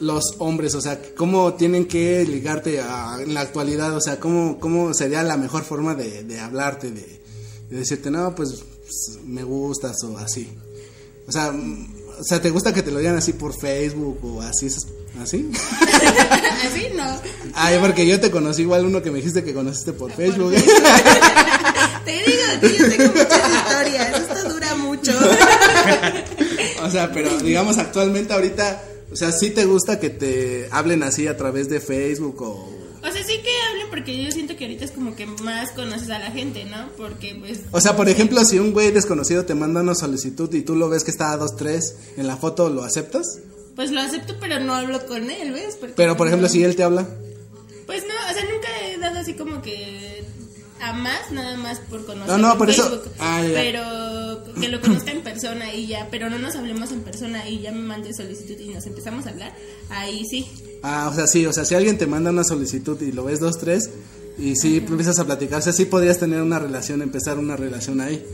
los 0.02 0.36
hombres, 0.40 0.76
o 0.76 0.82
sea, 0.82 1.00
cómo 1.16 1.54
tienen 1.54 1.86
que 1.86 2.26
ligarte 2.26 2.82
a- 2.82 3.18
en 3.22 3.34
la 3.34 3.42
actualidad, 3.42 3.96
o 3.96 4.02
sea, 4.02 4.20
cómo, 4.20 4.60
cómo 4.60 4.94
sería 4.94 5.24
la 5.24 5.38
mejor 5.38 5.64
forma 5.64 5.96
de, 5.96 6.24
de 6.24 6.40
hablarte, 6.40 6.92
de, 6.92 7.22
de 7.70 7.78
decirte, 7.78 8.12
no, 8.12 8.36
pues, 8.36 8.64
me 9.26 9.44
gustas 9.44 9.96
o 10.04 10.18
así. 10.18 10.50
O 11.28 11.32
sea, 11.32 11.54
o 12.20 12.24
sea, 12.24 12.42
¿te 12.42 12.50
gusta 12.50 12.74
que 12.74 12.82
te 12.84 12.92
lo 12.92 13.00
digan 13.00 13.16
así 13.16 13.34
por 13.34 13.58
Facebook 13.58 14.20
o 14.24 14.42
así? 14.42 14.68
¿Así? 15.22 15.50
Así 16.66 16.88
no. 16.96 17.04
Ay, 17.54 17.78
porque 17.82 18.06
yo 18.08 18.20
te 18.20 18.32
conocí 18.32 18.62
igual 18.62 18.86
uno 18.86 19.02
que 19.02 19.12
me 19.12 19.18
dijiste 19.18 19.44
que 19.44 19.54
conociste 19.54 19.92
por 19.94 20.12
Facebook. 20.12 20.54
Te 22.06 22.12
digo 22.12 22.60
que 22.62 22.78
yo 22.78 22.90
tengo 22.90 23.12
muchas 23.14 23.50
historias. 23.52 24.20
Esto 24.22 24.50
dura 24.50 24.76
mucho. 24.76 25.12
O 26.84 26.90
sea, 26.90 27.12
pero 27.12 27.38
digamos 27.40 27.78
actualmente 27.78 28.34
ahorita, 28.34 28.82
o 29.12 29.16
sea, 29.16 29.32
sí 29.32 29.52
te 29.52 29.66
gusta 29.66 30.00
que 30.00 30.10
te 30.10 30.68
hablen 30.72 31.04
así 31.04 31.28
a 31.28 31.38
través 31.38 31.70
de 31.70 31.80
Facebook 31.80 32.42
o... 32.42 32.82
O 33.04 33.12
sea, 33.12 33.24
sí 33.24 33.40
que 33.44 33.50
hablen 33.70 33.88
porque 33.90 34.24
yo 34.24 34.32
siento 34.32 34.56
que 34.56 34.66
ahorita 34.66 34.86
es 34.86 34.92
como 34.92 35.16
que 35.16 35.26
más 35.26 35.72
conoces 35.72 36.10
a 36.12 36.20
la 36.20 36.30
gente, 36.32 36.66
¿no? 36.66 36.88
Porque 36.98 37.36
pues... 37.40 37.62
O 37.72 37.82
sea, 37.82 37.96
por 37.96 38.08
ejemplo, 38.10 38.46
si 38.46 38.60
un 38.60 38.74
güey 38.74 38.92
desconocido 38.92 39.44
te 39.44 39.56
manda 39.56 39.82
una 39.82 39.96
solicitud 39.96 40.54
y 40.54 40.62
tú 40.62 40.76
lo 40.76 40.88
ves 40.88 41.04
que 41.04 41.10
está 41.12 41.34
a 41.34 41.40
2-3 41.40 41.82
en 42.18 42.28
la 42.28 42.38
foto, 42.38 42.70
¿lo 42.70 42.84
aceptas? 42.84 43.40
Pues 43.76 43.90
lo 43.92 44.02
acepto, 44.02 44.36
pero 44.40 44.60
no 44.60 44.76
hablo 44.76 45.04
con 45.08 45.32
él, 45.32 45.52
¿ves? 45.52 45.78
Porque, 45.80 45.96
Pero, 45.96 46.16
por 46.16 46.28
ejemplo, 46.28 46.48
no- 46.48 46.54
si 46.54 46.64
él 46.64 46.76
te 46.76 46.84
habla. 46.84 47.08
Pues 47.88 48.04
no, 48.04 48.14
o 48.30 48.34
sea, 48.34 48.44
nunca 48.44 48.68
he 48.86 48.98
dado 49.00 49.20
así 49.20 49.34
como 49.34 49.62
que 49.64 50.24
a 50.82 50.94
más, 50.94 51.32
nada 51.32 51.58
más 51.58 51.80
por 51.80 52.06
conocer 52.06 52.38
No, 52.40 52.56
no, 52.56 52.66
eso- 52.66 52.84
Facebook. 52.90 53.12
ah. 53.20 53.42
Pero 53.46 54.44
que 54.60 54.68
lo 54.68 54.82
conozca 54.82 55.12
en 55.12 55.22
persona 55.22 55.74
y 55.74 55.88
ya, 55.88 56.08
pero 56.12 56.30
no 56.30 56.38
nos 56.40 56.56
hablemos 56.56 56.92
en 56.92 57.02
persona 57.02 57.48
y 57.48 57.62
ya 57.62 57.72
me 57.72 57.80
mande 57.82 58.14
solicitud 58.14 58.60
y 58.60 58.70
nos 58.70 58.86
empezamos 58.86 59.26
a 59.26 59.30
hablar, 59.30 59.54
ahí 59.90 60.26
sí. 60.26 60.48
Ah, 60.84 61.10
o 61.12 61.16
sea, 61.16 61.28
sí, 61.28 61.46
o 61.46 61.54
sea, 61.54 61.64
si 61.66 61.76
alguien 61.76 61.98
te 61.98 62.08
manda 62.08 62.32
una 62.32 62.44
solicitud 62.44 63.00
y 63.02 63.12
lo 63.12 63.24
ves 63.26 63.40
2-3 63.40 63.90
y 64.38 64.56
sí 64.56 64.78
empiezas 64.78 65.20
a 65.20 65.26
platicar, 65.26 65.60
o 65.60 65.62
sea, 65.62 65.74
sí 65.74 65.86
podrías 65.86 66.18
tener 66.20 66.42
una 66.42 66.60
relación, 66.60 67.02
empezar 67.02 67.38
una 67.38 67.56
relación 67.56 68.02
ahí. 68.02 68.26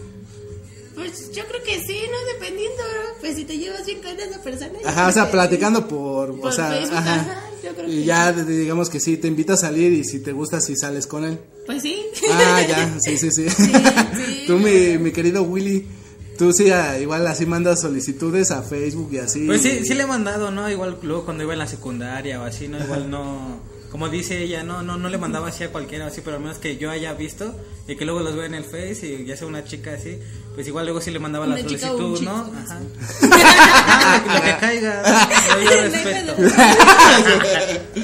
Pues 0.96 1.32
yo 1.32 1.46
creo 1.48 1.63
que 1.63 1.80
sí, 1.86 2.00
¿no? 2.12 2.34
Dependiendo. 2.34 2.82
Pues 3.20 3.36
si 3.36 3.46
te 3.46 3.58
llevas 3.58 3.86
bien 3.86 4.01
con 4.01 4.20
esa 4.20 4.42
persona. 4.42 4.72
Ajá, 4.86 5.08
o 5.08 5.12
sea, 5.12 5.30
platicando 5.32 5.88
por, 5.88 6.32
o 6.32 6.39
Por 6.42 6.54
sea, 6.54 6.70
Facebook, 6.72 6.98
ajá. 6.98 7.13
ajá, 7.21 7.41
yo 7.67 7.75
creo 7.75 7.88
y 7.88 7.99
que 7.99 8.03
ya 8.06 8.32
digamos 8.32 8.89
que 8.89 8.99
sí, 8.99 9.17
te 9.17 9.27
invita 9.27 9.53
a 9.53 9.58
salir 9.58 9.93
y 9.93 10.03
si 10.03 10.19
te 10.19 10.32
gusta, 10.32 10.62
si 10.62 10.75
sales 10.75 11.08
con 11.08 11.23
él. 11.23 11.39
Pues 11.65 11.82
sí. 11.82 11.97
Ah, 12.32 12.62
ya, 12.67 12.99
sí, 13.03 13.17
sí, 13.17 13.30
sí. 13.32 13.49
sí. 13.49 13.71
Tú, 14.47 14.58
mi, 14.58 14.97
mi 14.97 15.12
querido 15.12 15.43
Willy, 15.43 15.86
tú 16.38 16.53
sí, 16.53 16.69
ah, 16.71 16.97
igual 16.99 17.27
así 17.27 17.45
mandas 17.45 17.82
solicitudes 17.82 18.51
a 18.51 18.62
Facebook 18.63 19.10
y 19.12 19.17
así. 19.17 19.45
Pues 19.45 19.62
sí, 19.62 19.82
sí 19.84 19.93
le 19.93 20.03
he 20.03 20.08
mandado, 20.08 20.51
¿no? 20.51 20.69
Igual 20.69 20.97
luego 21.03 21.25
cuando 21.25 21.43
iba 21.43 21.53
en 21.53 21.60
la 21.60 21.67
secundaria 21.67 22.41
o 22.41 22.45
así, 22.45 22.67
¿no? 22.67 22.82
Igual 22.82 23.10
no... 23.10 23.60
Como 23.91 24.10
dice 24.10 24.43
ella, 24.43 24.63
no, 24.63 24.84
no, 24.84 24.97
no 24.97 25.08
le 25.10 25.17
mandaba 25.17 25.47
así 25.47 25.63
a 25.63 25.71
cualquiera, 25.71 26.08
así, 26.08 26.19
pero 26.21 26.36
al 26.36 26.41
menos 26.41 26.58
que 26.58 26.78
yo 26.78 26.91
haya 26.91 27.13
visto 27.13 27.56
y 27.88 27.95
que 27.95 28.04
luego 28.06 28.19
los 28.19 28.36
vea 28.36 28.45
en 28.45 28.54
el 28.54 28.65
Face 28.65 29.08
y 29.08 29.26
ya 29.26 29.38
sea 29.38 29.47
una 29.47 29.63
chica 29.63 29.93
así, 29.93 30.19
pues 30.56 30.67
igual 30.67 30.86
luego 30.86 31.00
sí 31.00 31.10
le 31.10 31.19
mandaba 31.19 31.47
la 31.47 31.58
solicitud, 31.58 32.19
¿no? 32.21 32.52
Ajá. 32.65 32.80
Ah, 34.00 34.21
lo 34.26 34.41
que 34.41 34.58
caiga, 34.60 35.04
yo, 35.63 35.82
respeto. 35.91 36.36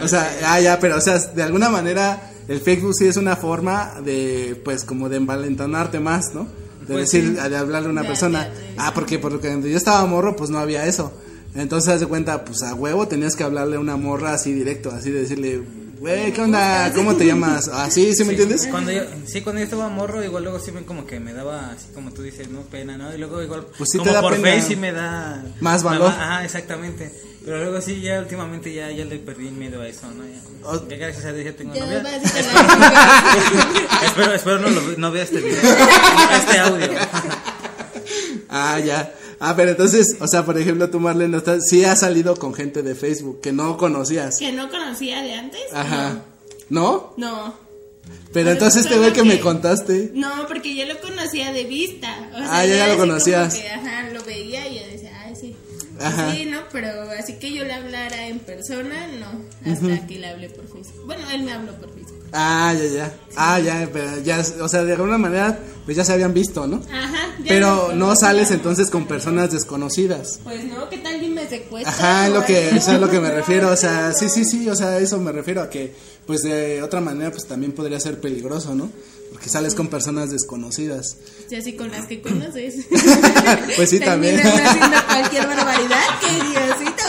O 0.00 0.06
sea, 0.08 0.30
ah, 0.44 0.60
ya, 0.60 0.78
pero, 0.78 0.96
o 0.96 1.00
sea, 1.00 1.18
de 1.18 1.42
alguna 1.42 1.68
manera, 1.68 2.30
el 2.46 2.60
Facebook 2.60 2.94
sí 2.94 3.06
es 3.06 3.16
una 3.16 3.36
forma 3.36 3.94
de, 4.04 4.60
pues, 4.64 4.84
como 4.84 5.08
de 5.08 5.16
envalentonarte 5.16 5.98
más, 5.98 6.34
¿no? 6.34 6.44
De 6.44 6.86
Pues 6.94 7.10
decir, 7.10 7.36
sí. 7.42 7.48
de 7.48 7.56
hablarle 7.56 7.88
a 7.88 7.90
una 7.90 8.02
Ya, 8.02 8.08
persona. 8.08 8.48
ya, 8.48 8.54
ya. 8.54 8.74
Ah, 8.86 8.94
porque, 8.94 9.18
porque 9.18 9.48
cuando 9.48 9.66
yo 9.66 9.76
estaba 9.76 10.04
morro, 10.06 10.36
pues 10.36 10.50
no 10.50 10.58
había 10.58 10.86
eso. 10.86 11.12
Entonces, 11.54 11.94
haz 11.94 12.00
de 12.00 12.06
cuenta, 12.06 12.44
pues 12.44 12.62
a 12.62 12.74
huevo 12.74 13.08
tenías 13.08 13.34
que 13.36 13.42
hablarle 13.42 13.76
a 13.76 13.80
una 13.80 13.96
morra 13.96 14.34
así 14.34 14.52
directo, 14.52 14.90
así 14.90 15.10
de 15.10 15.20
decirle, 15.22 15.62
güey, 15.98 16.32
¿qué 16.32 16.40
onda? 16.40 16.92
¿Cómo 16.94 17.16
te 17.16 17.26
llamas? 17.26 17.68
Así, 17.68 18.14
¿sí 18.14 18.24
me 18.24 18.30
entiendes? 18.30 18.66
Cuando 18.70 18.92
yo, 18.92 19.02
sí, 19.26 19.40
cuando 19.40 19.60
yo 19.60 19.64
estaba 19.64 19.88
morro, 19.88 20.22
igual 20.22 20.44
luego 20.44 20.60
sí 20.60 20.72
me 20.72 20.84
como 20.84 21.06
que 21.06 21.18
me 21.20 21.32
daba, 21.32 21.70
así 21.70 21.88
como 21.94 22.12
tú 22.12 22.22
dices, 22.22 22.48
¿no? 22.48 22.60
Pena, 22.62 22.96
¿no? 22.96 23.14
Y 23.14 23.18
luego 23.18 23.42
igual, 23.42 23.66
Pues 23.76 23.90
sí 23.90 23.98
te 23.98 24.12
da 24.12 24.20
por 24.20 24.36
pena. 24.36 24.48
Face 24.48 24.68
sí 24.68 24.76
me 24.76 24.92
da... 24.92 25.44
Más 25.60 25.82
valor. 25.82 26.08
Ajá, 26.08 26.44
exactamente. 26.44 27.12
Pero 27.44 27.58
luego 27.64 27.80
sí, 27.80 28.00
ya 28.02 28.20
últimamente 28.20 28.72
ya, 28.72 28.90
ya 28.90 29.04
le 29.04 29.18
perdí 29.18 29.50
miedo 29.50 29.80
a 29.80 29.88
eso, 29.88 30.06
¿no? 30.12 30.24
Ya, 30.86 30.96
gracias 30.96 31.24
a 31.24 31.32
Dios 31.32 31.46
ya 31.46 31.56
tengo 31.56 31.74
Ya 31.74 31.86
novia. 31.86 32.20
espero, 34.04 34.34
espero 34.34 34.58
no, 34.58 34.68
lo, 34.68 34.80
no 34.98 35.10
vea 35.10 35.22
este 35.22 35.40
video, 35.40 35.58
este 36.34 36.58
audio. 36.58 36.88
Ah, 38.50 38.78
ya. 38.80 39.14
Ah, 39.40 39.54
pero 39.56 39.70
entonces, 39.70 40.16
o 40.20 40.26
sea, 40.26 40.44
por 40.44 40.58
ejemplo, 40.58 40.90
tú, 40.90 40.98
Marlene, 41.00 41.30
¿no 41.30 41.38
estás- 41.38 41.68
sí 41.68 41.84
has 41.84 42.00
salido 42.00 42.36
con 42.36 42.54
gente 42.54 42.82
de 42.82 42.94
Facebook 42.94 43.40
que 43.40 43.52
no 43.52 43.76
conocías. 43.76 44.36
que 44.38 44.52
no 44.52 44.68
conocía 44.70 45.22
de 45.22 45.34
antes. 45.34 45.60
Ajá. 45.72 46.22
¿No? 46.70 47.14
No. 47.16 47.54
Pero 48.32 48.50
entonces 48.50 48.82
este 48.82 48.94
solo 48.94 49.02
güey 49.02 49.12
que 49.12 49.22
me 49.22 49.38
contaste. 49.40 50.10
No, 50.14 50.46
porque 50.48 50.74
yo 50.74 50.86
lo 50.86 50.98
conocía 51.00 51.52
de 51.52 51.64
vista. 51.64 52.30
O 52.34 52.38
sea, 52.38 52.48
Ah, 52.60 52.66
ya, 52.66 52.76
ya 52.78 52.88
lo 52.88 52.96
conocías. 52.98 53.54
que, 53.54 53.68
ajá, 53.68 54.10
lo 54.12 54.22
veía 54.24 54.66
y 54.68 54.80
yo 54.80 54.86
decía, 54.90 55.12
ay, 55.24 55.34
sí. 55.36 55.54
Ajá. 56.00 56.32
Sí, 56.34 56.44
no, 56.46 56.60
pero 56.72 56.88
así 57.18 57.34
que 57.34 57.52
yo 57.52 57.64
le 57.64 57.72
hablara 57.72 58.28
en 58.28 58.38
persona, 58.40 59.08
no. 59.18 59.70
Hasta 59.70 60.06
que 60.06 60.18
le 60.18 60.26
hablé 60.28 60.48
por 60.48 60.64
Facebook. 60.66 61.06
Bueno, 61.06 61.28
él 61.30 61.42
me 61.42 61.52
habló 61.52 61.72
por 61.74 61.92
Facebook. 61.94 62.17
Ah, 62.32 62.74
ya, 62.78 62.86
ya. 62.86 63.18
Ah, 63.36 63.58
ya, 63.58 63.88
pero 63.92 64.18
ya, 64.22 64.42
o 64.60 64.68
sea, 64.68 64.84
de 64.84 64.92
alguna 64.92 65.18
manera, 65.18 65.58
pues 65.84 65.96
ya 65.96 66.04
se 66.04 66.12
habían 66.12 66.34
visto, 66.34 66.66
¿no? 66.66 66.82
Ajá. 66.92 67.34
ya 67.38 67.44
Pero 67.48 67.92
no 67.94 68.14
sales 68.16 68.50
entonces 68.50 68.90
con 68.90 69.06
personas 69.06 69.50
desconocidas. 69.52 70.40
Pues 70.44 70.64
no, 70.64 70.88
¿qué 70.90 70.98
tal 70.98 71.22
y 71.22 71.28
me 71.28 71.48
secuestran? 71.48 71.94
Ajá, 71.94 72.28
lo 72.28 72.44
que, 72.44 72.68
eso 72.76 72.92
es 72.92 73.00
lo 73.00 73.10
que 73.10 73.20
me 73.20 73.30
refiero, 73.30 73.70
o 73.70 73.76
sea, 73.76 74.12
sí, 74.12 74.28
sí, 74.28 74.44
sí, 74.44 74.68
o 74.68 74.76
sea, 74.76 74.98
eso 74.98 75.18
me 75.18 75.32
refiero 75.32 75.62
a 75.62 75.70
que, 75.70 75.94
pues 76.26 76.42
de 76.42 76.82
otra 76.82 77.00
manera, 77.00 77.30
pues 77.30 77.46
también 77.46 77.72
podría 77.72 77.98
ser 78.00 78.20
peligroso, 78.20 78.74
¿no? 78.74 78.90
Porque 79.32 79.48
sales 79.48 79.74
con 79.74 79.88
personas 79.88 80.30
desconocidas. 80.30 81.16
Sí, 81.48 81.56
así 81.56 81.76
con 81.76 81.90
las 81.90 82.06
que 82.06 82.20
conoces. 82.20 82.86
Pues 83.76 83.90
sí, 83.90 84.00
también. 84.00 84.40
Haciendo 84.40 84.96
cualquier 85.06 85.46
barbaridad. 85.46 86.00
Que 86.20 86.28
Diosito. 86.44 87.02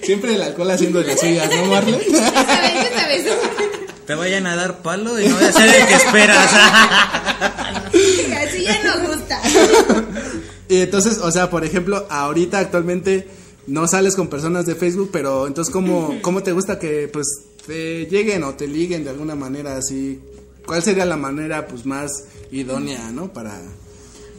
Siempre 0.02 0.34
el 0.34 0.42
alcohol 0.42 0.70
haciendo 0.70 1.00
las 1.00 1.18
suyas, 1.18 1.48
¿no? 1.48 1.72
Ya 1.72 1.90
ya 1.90 3.00
sabes. 3.00 3.24
Te 4.06 4.14
vayan 4.14 4.46
a 4.46 4.54
dar 4.54 4.82
palo 4.82 5.20
y 5.20 5.28
no 5.28 5.34
voy 5.34 5.44
a 5.44 5.52
ser 5.52 5.68
el 5.68 5.86
que 5.88 5.94
esperas. 5.94 6.50
Así 7.92 8.64
ya 8.64 8.82
no 8.84 9.08
gusta. 9.08 9.42
Y 10.68 10.80
entonces, 10.80 11.18
o 11.18 11.30
sea, 11.30 11.48
por 11.48 11.64
ejemplo, 11.64 12.06
ahorita 12.10 12.58
actualmente 12.58 13.28
no 13.68 13.86
sales 13.86 14.16
con 14.16 14.28
personas 14.28 14.66
de 14.66 14.74
Facebook, 14.74 15.10
pero 15.12 15.46
entonces, 15.46 15.72
¿cómo, 15.72 16.18
cómo 16.22 16.42
te 16.42 16.50
gusta 16.50 16.78
que 16.78 17.08
pues 17.08 17.26
te 17.66 18.06
lleguen 18.06 18.42
o 18.42 18.54
te 18.54 18.66
liguen 18.66 19.04
de 19.04 19.10
alguna 19.10 19.36
manera 19.36 19.76
así? 19.76 20.20
¿Cuál 20.66 20.82
sería 20.82 21.04
la 21.04 21.16
manera 21.16 21.68
pues 21.68 21.86
más 21.86 22.10
idónea, 22.50 23.12
¿no? 23.12 23.32
Para... 23.32 23.62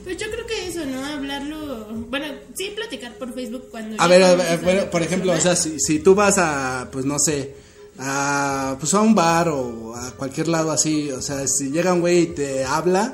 Pues 0.03 0.17
yo 0.17 0.27
creo 0.29 0.45
que 0.45 0.67
eso, 0.67 0.85
¿no? 0.85 1.05
Hablarlo. 1.05 1.85
Bueno, 2.09 2.25
sí, 2.55 2.71
platicar 2.75 3.17
por 3.17 3.33
Facebook 3.33 3.67
cuando. 3.71 4.01
A 4.01 4.07
ver, 4.07 4.23
a 4.23 4.35
ver, 4.35 4.89
por 4.89 5.01
ejemplo, 5.01 5.31
o 5.31 5.39
sea, 5.39 5.55
si, 5.55 5.79
si 5.79 5.99
tú 5.99 6.13
vas 6.15 6.37
a, 6.37 6.89
pues 6.91 7.05
no 7.05 7.19
sé, 7.19 7.55
a, 7.99 8.75
pues 8.79 8.93
a 8.93 9.01
un 9.01 9.15
bar 9.15 9.49
o 9.49 9.95
a 9.95 10.11
cualquier 10.11 10.47
lado 10.47 10.71
así, 10.71 11.11
o 11.11 11.21
sea, 11.21 11.47
si 11.47 11.69
llega 11.71 11.93
un 11.93 12.01
güey 12.01 12.19
y 12.23 12.27
te 12.27 12.65
habla 12.65 13.13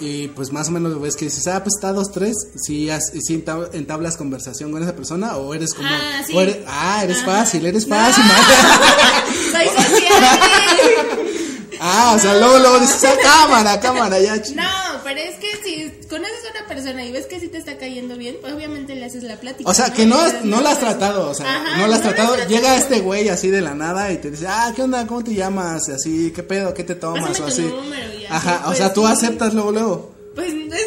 y 0.00 0.26
pues 0.28 0.50
más 0.50 0.66
o 0.68 0.72
menos 0.72 1.00
ves 1.00 1.14
que 1.14 1.26
dices, 1.26 1.46
ah, 1.46 1.62
pues 1.62 1.74
está 1.76 1.92
dos, 1.92 2.10
tres, 2.10 2.34
si, 2.56 2.88
si 3.20 3.34
entab- 3.44 3.70
entablas 3.72 4.16
conversación 4.16 4.72
con 4.72 4.82
esa 4.82 4.96
persona 4.96 5.36
o 5.36 5.54
eres 5.54 5.74
como, 5.74 5.88
Ah, 5.88 6.22
sí. 6.26 6.32
o 6.36 6.40
eres, 6.40 6.56
ah, 6.66 7.00
eres 7.04 7.18
Ajá. 7.18 7.26
fácil, 7.38 7.66
eres 7.66 7.86
No. 7.86 7.94
fácil, 7.96 8.24
Soy 9.52 9.66
social. 9.68 10.22
ah, 11.80 12.14
o 12.16 12.18
sea, 12.18 12.34
luego, 12.38 12.58
luego 12.58 12.80
dices, 12.80 13.04
ah, 13.04 13.14
cámara, 13.22 13.78
cámara, 13.80 14.18
ya, 14.18 14.36
No, 14.56 15.00
pero 15.04 15.20
es 15.20 15.36
que 15.36 15.51
conoces 16.12 16.44
a 16.46 16.58
una 16.58 16.68
persona 16.68 17.04
y 17.04 17.10
ves 17.12 17.26
que 17.26 17.40
sí 17.40 17.48
te 17.48 17.58
está 17.58 17.78
cayendo 17.78 18.16
bien, 18.16 18.36
pues 18.40 18.52
obviamente 18.52 18.94
le 18.94 19.04
haces 19.06 19.22
la 19.22 19.36
plática. 19.40 19.68
O 19.70 19.74
sea, 19.74 19.92
que 19.92 20.04
no, 20.06 20.18
has- 20.18 20.44
no 20.44 20.60
la 20.60 20.70
has 20.72 20.78
tratado, 20.80 21.30
o 21.30 21.34
sea, 21.34 21.46
Ajá, 21.46 21.78
no 21.78 21.86
la 21.86 21.96
has 21.96 22.04
no 22.04 22.10
tratado. 22.10 22.36
Llega 22.48 22.76
este 22.76 23.00
güey 23.00 23.28
así 23.30 23.48
de 23.48 23.60
la 23.62 23.74
nada 23.74 24.12
y 24.12 24.18
te 24.18 24.30
dice, 24.30 24.46
ah, 24.48 24.72
¿qué 24.76 24.82
onda? 24.82 25.06
¿Cómo 25.06 25.24
te 25.24 25.34
llamas? 25.34 25.88
Y 25.88 25.92
así, 25.92 26.32
¿qué 26.34 26.42
pedo? 26.42 26.74
¿Qué 26.74 26.84
te 26.84 26.94
tomas? 26.94 27.28
Pásame 27.38 27.44
o 27.46 27.48
así. 27.48 27.62
número 27.62 28.12
y 28.12 28.24
así, 28.26 28.26
Ajá, 28.30 28.60
o 28.62 28.66
pues, 28.66 28.78
sea, 28.78 28.92
tú 28.92 29.06
sí. 29.06 29.12
aceptas 29.12 29.54
luego, 29.54 29.72
luego. 29.72 30.12
Pues 30.34 30.48
es 30.52 30.81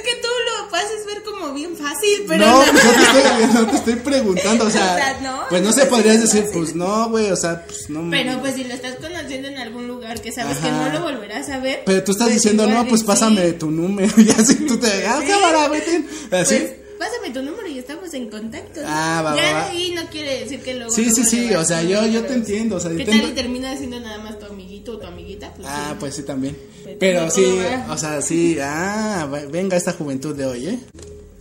bien 1.55 1.75
fácil, 1.75 2.25
pero 2.27 2.45
no, 2.45 2.65
no. 2.65 2.71
pues 2.71 2.83
yo 2.83 2.91
te 2.91 3.01
estoy, 3.01 3.53
no 3.63 3.67
te 3.71 3.75
estoy 3.77 3.95
preguntando, 3.95 4.65
o 4.65 4.69
sea, 4.69 4.93
O 4.93 4.97
sea, 4.97 5.19
no, 5.21 5.39
pues 5.49 5.61
no 5.63 5.69
es 5.69 5.85
podrías 5.87 6.21
decir, 6.21 6.41
fácil. 6.43 6.59
pues 6.59 6.75
no, 6.75 7.09
güey, 7.09 7.31
o 7.31 7.35
sea, 7.35 7.65
pues 7.65 7.89
no. 7.89 8.07
Pero 8.11 8.39
pues 8.41 8.53
si 8.55 8.63
lo 8.63 8.73
estás 8.73 8.95
conociendo 8.97 9.47
en 9.47 9.57
algún 9.57 9.87
lugar 9.87 10.21
que 10.21 10.31
sabes 10.31 10.57
que 10.57 10.69
no 10.69 10.89
lo 10.89 11.01
volverás 11.01 11.49
a 11.49 11.59
ver. 11.59 11.81
Pero 11.85 12.03
tú 12.03 12.11
estás 12.11 12.27
pues 12.27 12.35
diciendo, 12.43 12.67
no, 12.67 12.85
pues 12.87 13.03
pásame 13.03 13.53
tu 13.53 13.71
número 13.71 14.13
y 14.21 14.29
así 14.29 14.55
tú 14.67 14.77
te, 14.77 15.07
ah, 15.07 15.19
Sí. 15.21 15.27
cámara, 15.27 15.67
vete, 15.69 16.03
así. 16.31 16.55
Pues, 16.57 16.73
pásame 16.99 17.29
tu 17.33 17.41
número 17.41 17.67
y 17.67 17.77
estamos 17.79 18.13
en 18.13 18.29
contacto. 18.29 18.81
¿no? 18.81 18.87
Ah, 18.89 19.21
va, 19.23 19.35
ya 19.35 19.51
va, 19.53 19.65
ahí 19.67 19.91
no 19.95 20.05
quiere 20.09 20.39
decir 20.41 20.61
que 20.61 20.75
luego. 20.75 20.89
Sí, 20.91 21.09
sí, 21.11 21.23
sí, 21.25 21.53
o 21.53 21.63
sea, 21.65 21.81
yo, 21.83 22.05
yo 22.07 22.23
te 22.23 22.33
entiendo, 22.33 22.77
o 22.77 22.79
sea, 22.79 22.91
¿Qué 22.95 23.03
tal 23.05 23.21
y 23.21 23.31
termina 23.33 23.75
siendo 23.77 23.99
nada 23.99 24.17
más 24.19 24.39
tu 24.39 24.45
amiguito 24.45 24.93
o 24.93 24.97
tu 24.97 25.05
amiguita? 25.05 25.53
Pues, 25.55 25.67
Ah, 25.69 25.87
sí. 25.91 25.95
pues 25.99 26.15
sí, 26.15 26.23
también. 26.23 26.57
Pero 26.85 26.97
Pero 26.99 27.31
sí, 27.31 27.57
o 27.89 27.97
sea, 27.97 28.21
sí, 28.21 28.57
ah, 28.61 29.27
ve- 29.31 29.47
venga 29.47 29.75
esta 29.75 29.91
juventud 29.91 30.33
de 30.35 30.45
hoy, 30.45 30.67
¿eh? 30.67 30.79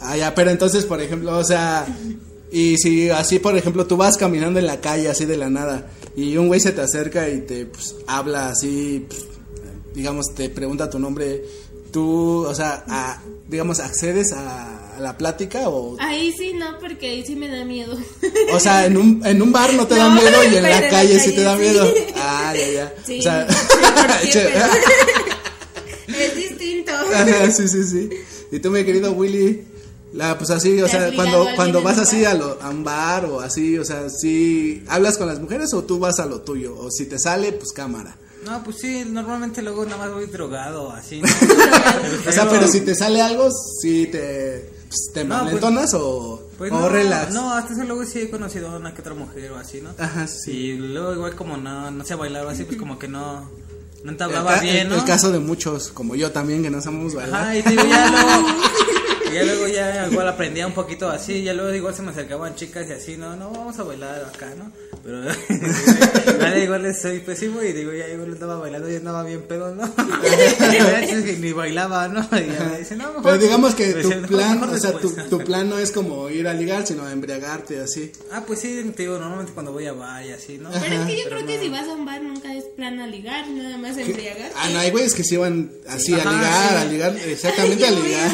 Ah, 0.01 0.17
ya, 0.17 0.35
pero 0.35 0.51
entonces, 0.51 0.85
por 0.85 1.01
ejemplo, 1.01 1.37
o 1.39 1.45
sea, 1.45 1.87
y 2.51 2.77
si 2.79 3.09
así, 3.11 3.39
por 3.39 3.57
ejemplo, 3.57 3.87
tú 3.87 3.97
vas 3.97 4.17
caminando 4.17 4.59
en 4.59 4.67
la 4.67 4.81
calle 4.81 5.09
así 5.09 5.25
de 5.25 5.37
la 5.37 5.49
nada 5.51 5.87
y 6.17 6.37
un 6.37 6.49
güey 6.49 6.61
se 6.61 6.73
te 6.73 6.81
acerca 6.83 7.29
y 7.29 7.41
te 7.41 7.67
pues, 7.67 7.95
habla 8.07 8.49
así, 8.51 9.07
pues, 9.09 9.27
digamos, 9.95 10.27
te 10.35 10.49
pregunta 10.51 10.91
tu 10.91 10.99
nombre, 10.99 11.43
tú, 11.93 12.45
o 12.47 12.55
sea, 12.55 12.85
a- 12.89 13.23
digamos, 13.49 13.79
accedes 13.81 14.33
a, 14.33 14.97
a 14.97 15.01
la 15.01 15.17
plática 15.17 15.69
o, 15.69 15.97
Ahí 16.01 16.33
sí, 16.37 16.53
no, 16.55 16.79
porque 16.81 17.09
ahí 17.09 17.25
sí 17.25 17.37
me 17.37 17.49
da 17.49 17.65
miedo. 17.65 17.97
o 18.53 18.61
sea, 18.61 18.87
en 18.87 18.97
un, 18.97 19.23
en 19.25 19.41
un 19.43 19.53
bar 19.53 19.73
no 19.75 19.87
te 19.87 19.95
da 19.95 20.11
miedo 20.11 20.43
y 20.45 20.57
en 20.57 20.63
la 20.63 20.77
en 20.79 20.83
la 20.85 20.89
calle 20.91 21.19
sí 21.21 21.33
te 21.35 21.43
da 21.43 21.57
miedo. 21.57 21.87
sí. 21.87 22.05
Ah, 22.17 22.55
ya, 22.57 22.69
ya. 22.71 22.95
Sí, 23.07 23.19
o 23.21 23.23
sea, 23.23 23.47
pero 24.33 24.49
es 26.19 26.37
distinto. 26.37 26.93
Ajá, 26.93 27.51
sí, 27.51 27.69
sí, 27.69 27.85
sí. 27.85 28.11
Y 28.53 28.59
tú, 28.61 28.71
mi 28.71 28.85
querido 28.85 29.13
Willy, 29.13 29.63
la, 30.15 30.39
pues 30.39 30.51
así, 30.51 30.81
o 30.81 30.85
¿Te 30.87 30.91
sea, 30.93 31.13
cuando, 31.15 31.47
cuando 31.57 31.83
vas 31.83 31.99
así 31.99 32.25
a, 32.25 32.35
lo- 32.35 32.57
a 32.63 32.71
un 32.71 32.83
bar 32.85 33.27
o 33.27 33.41
así, 33.41 33.77
o 33.79 33.85
sea, 33.85 34.09
si 34.09 34.83
hablas 34.89 35.19
con 35.19 35.27
las 35.27 35.41
mujeres 35.41 35.75
o 35.75 35.83
tú 35.83 35.99
vas 35.99 36.19
a 36.21 36.27
lo 36.27 36.41
tuyo, 36.41 36.75
o 36.79 36.91
si 36.91 37.07
te 37.07 37.19
sale, 37.19 37.53
pues 37.53 37.73
cámara. 37.73 38.17
No, 38.47 38.63
pues 38.63 38.77
sí, 38.81 39.05
normalmente 39.09 39.63
luego 39.63 39.85
nada 39.87 39.97
más 39.97 40.13
voy 40.13 40.27
drogado, 40.27 40.91
así. 40.93 41.21
¿no? 41.21 41.27
O 42.29 42.33
sea, 42.33 42.49
pero 42.49 42.69
si 42.69 42.81
te 42.83 42.95
sale 42.95 43.21
algo, 43.23 43.51
si 43.81 44.07
te, 44.07 44.71
pues, 44.89 45.11
te 45.15 45.25
No, 45.25 45.49
pues- 45.51 45.95
o, 45.95 46.43
Pues 46.59 46.71
o 46.71 46.79
no, 46.81 46.89
relax. 46.89 47.33
no, 47.33 47.53
hasta 47.55 47.73
eso 47.73 47.83
luego 47.85 48.05
sí 48.05 48.21
he 48.21 48.31
conocido 48.31 48.69
a 48.71 48.77
una 48.77 48.95
que 48.95 49.01
otra 49.01 49.15
mujer 49.15 49.51
o 49.53 49.57
así, 49.57 49.81
¿no? 49.81 49.91
Ajá, 49.99 50.27
sí. 50.27 50.51
Y 50.53 50.77
luego 50.77 51.15
igual 51.15 51.35
como 51.35 51.57
no, 51.57 51.91
no 51.91 52.05
sé 52.05 52.15
bailar 52.15 52.45
o 52.47 52.51
así, 52.51 52.65
pues 52.65 52.77
como 52.79 52.99
que 52.99 53.09
no, 53.09 53.41
no 53.41 53.49
El, 54.05 54.11
entablaba 54.11 54.57
ca- 54.57 54.61
bien, 54.61 54.77
el- 54.77 54.89
¿no? 54.91 54.95
el 54.97 55.05
caso 55.05 55.33
de 55.33 55.39
muchos, 55.39 55.89
como 55.89 56.15
yo 56.15 56.31
también, 56.31 56.63
que 56.63 56.69
no 56.71 56.81
sabemos 56.83 57.15
bailar. 57.15 57.41
Ajá, 57.45 57.57
y 57.57 57.63
digo, 57.63 57.83
ya 57.89 58.11
luego, 58.11 58.49
ya 59.35 59.43
luego 59.45 59.67
ya 59.69 60.07
igual 60.11 60.29
aprendía 60.29 60.67
un 60.67 60.73
poquito 60.75 61.09
así, 61.09 61.43
ya 61.43 61.53
luego 61.53 61.75
igual 61.75 61.95
se 61.95 62.03
me 62.03 62.11
acercaban 62.11 62.55
chicas 62.55 62.87
y 62.89 62.93
así, 62.93 63.17
no, 63.17 63.37
no, 63.37 63.51
vamos 63.51 63.79
a 63.79 63.83
bailar 63.83 64.25
acá, 64.35 64.53
¿no? 64.57 64.71
Pero 65.05 65.21
vale, 66.39 66.65
igual 66.65 66.95
soy 66.95 67.19
pésimo 67.21 67.63
y 67.63 67.73
digo, 67.73 67.93
ya 67.93 68.09
igual 68.09 68.33
estaba 68.33 68.57
bailando 68.57 68.91
y 68.91 68.97
andaba 68.97 69.23
bien 69.23 69.43
pedo, 69.43 69.75
¿no? 69.75 69.85
Y 71.27 71.37
ni 71.41 71.53
bailaba, 71.53 72.09
¿no? 72.09 72.21
Y 72.33 72.47
ya 72.53 72.65
me 72.71 72.79
dice, 72.79 72.97
no, 72.97 73.09
mejor- 73.09 73.23
Pero 73.23 73.39
digamos 73.39 73.75
que 73.75 73.93
tu 73.95 74.09
mejor- 74.09 74.27
plan, 74.29 74.61
mejor 74.61 74.75
o 74.77 74.79
sea, 74.81 74.93
tu, 74.93 75.09
después. 75.09 75.29
tu 75.29 75.39
plan 75.41 75.69
no 75.69 75.79
es 75.79 75.91
como 75.91 76.31
ir 76.31 76.49
a 76.49 76.55
ligar, 76.55 76.87
sino 76.87 77.05
a 77.05 77.13
embriagarte, 77.13 77.81
así. 77.81 78.13
Ah, 78.33 78.45
pues 78.47 78.61
sí, 78.61 78.93
te 78.97 79.03
digo, 79.03 79.19
normalmente 79.19 79.53
cuando 79.53 79.73
voy 79.73 79.87
a 79.87 79.93
bar 79.93 80.25
y 80.25 80.33
así, 80.33 80.57
¿no? 80.59 80.71
Pero 80.71 80.95
es 81.03 81.07
que 81.07 81.17
yo 81.19 81.25
Pero 81.25 81.37
creo 81.37 81.47
que 81.47 81.61
si 81.61 81.69
vas 81.69 81.87
a 81.89 81.93
un 81.93 82.05
bar 82.07 82.23
nunca 82.23 82.55
es 82.55 82.65
plan 82.77 82.99
a 83.01 83.07
ligar, 83.07 83.47
nada 83.49 83.77
más 83.77 83.97
embriagar. 83.99 84.53
Ah, 84.57 84.71
no, 84.71 84.79
hay 84.79 84.91
güeyes 84.91 85.15
que 85.15 85.25
se 85.25 85.35
iban 85.35 85.71
así 85.89 86.15
a 86.15 86.19
ligar, 86.19 86.69
sí. 86.71 86.75
a 86.77 86.85
ligar, 86.87 87.17
exactamente 87.27 87.87
a 87.87 87.91
ligar. 87.91 88.31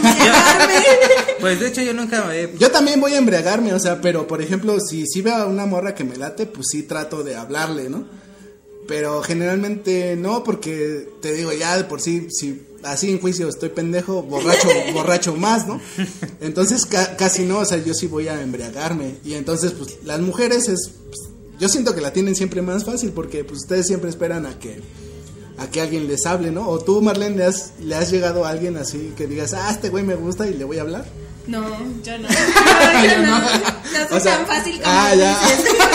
Pues 1.40 1.58
de 1.60 1.68
hecho 1.68 1.82
yo 1.82 1.94
nunca 1.94 2.24
me 2.26 2.40
he 2.42 2.58
Yo 2.58 2.70
también 2.70 3.00
voy 3.00 3.14
a 3.14 3.18
embriagarme, 3.18 3.72
o 3.72 3.80
sea, 3.80 4.00
pero 4.00 4.26
por 4.26 4.42
ejemplo, 4.42 4.78
si, 4.80 5.06
si 5.06 5.22
veo 5.22 5.34
a 5.36 5.46
una 5.46 5.66
morra 5.66 5.94
que 5.94 6.04
me 6.04 6.16
late, 6.16 6.46
pues 6.46 6.66
sí 6.70 6.82
trato 6.82 7.22
de 7.24 7.34
hablarle, 7.36 7.88
¿no? 7.88 8.04
Pero 8.86 9.22
generalmente 9.22 10.16
no, 10.16 10.42
porque 10.42 11.08
te 11.22 11.32
digo, 11.32 11.52
ya 11.52 11.76
de 11.76 11.84
por 11.84 12.00
sí, 12.00 12.26
si 12.30 12.62
así 12.82 13.10
en 13.10 13.20
juicio 13.20 13.48
estoy 13.48 13.68
pendejo, 13.68 14.22
borracho, 14.22 14.68
borracho 14.92 15.34
más, 15.36 15.66
¿no? 15.66 15.80
Entonces 16.40 16.86
ca- 16.86 17.16
casi 17.16 17.44
no, 17.44 17.58
o 17.60 17.64
sea, 17.64 17.78
yo 17.78 17.94
sí 17.94 18.06
voy 18.06 18.28
a 18.28 18.42
embriagarme. 18.42 19.16
Y 19.24 19.34
entonces, 19.34 19.72
pues 19.72 19.98
las 20.04 20.20
mujeres 20.20 20.68
es, 20.68 20.90
pues, 21.06 21.20
yo 21.60 21.68
siento 21.68 21.94
que 21.94 22.00
la 22.00 22.12
tienen 22.12 22.34
siempre 22.34 22.62
más 22.62 22.84
fácil, 22.84 23.10
porque 23.12 23.44
pues 23.44 23.60
ustedes 23.60 23.86
siempre 23.86 24.10
esperan 24.10 24.44
a 24.46 24.58
que 24.58 24.80
a 25.60 25.66
que 25.70 25.80
alguien 25.80 26.08
les 26.08 26.24
hable, 26.26 26.50
¿no? 26.50 26.66
O 26.68 26.78
tú, 26.80 27.00
Marlene, 27.02 27.36
¿le 27.36 27.44
has, 27.44 27.72
le 27.80 27.94
has 27.94 28.10
llegado 28.10 28.44
a 28.44 28.50
alguien 28.50 28.76
así 28.76 29.12
que 29.16 29.26
digas, 29.26 29.52
ah, 29.54 29.70
este 29.70 29.90
güey 29.90 30.02
me 30.02 30.14
gusta 30.14 30.46
y 30.46 30.54
le 30.54 30.64
voy 30.64 30.78
a 30.78 30.82
hablar? 30.82 31.04
No, 31.46 31.62
yo 32.02 32.18
no. 32.18 32.28
No, 32.28 33.04
yo 33.04 33.22
no. 33.26 33.38
No 33.40 33.48
soy 34.08 34.16
O 34.16 34.20
sea, 34.20 34.36
tan 34.38 34.46
fácil 34.46 34.80
como 34.80 34.86
ah, 34.86 35.14
ya. 35.14 35.36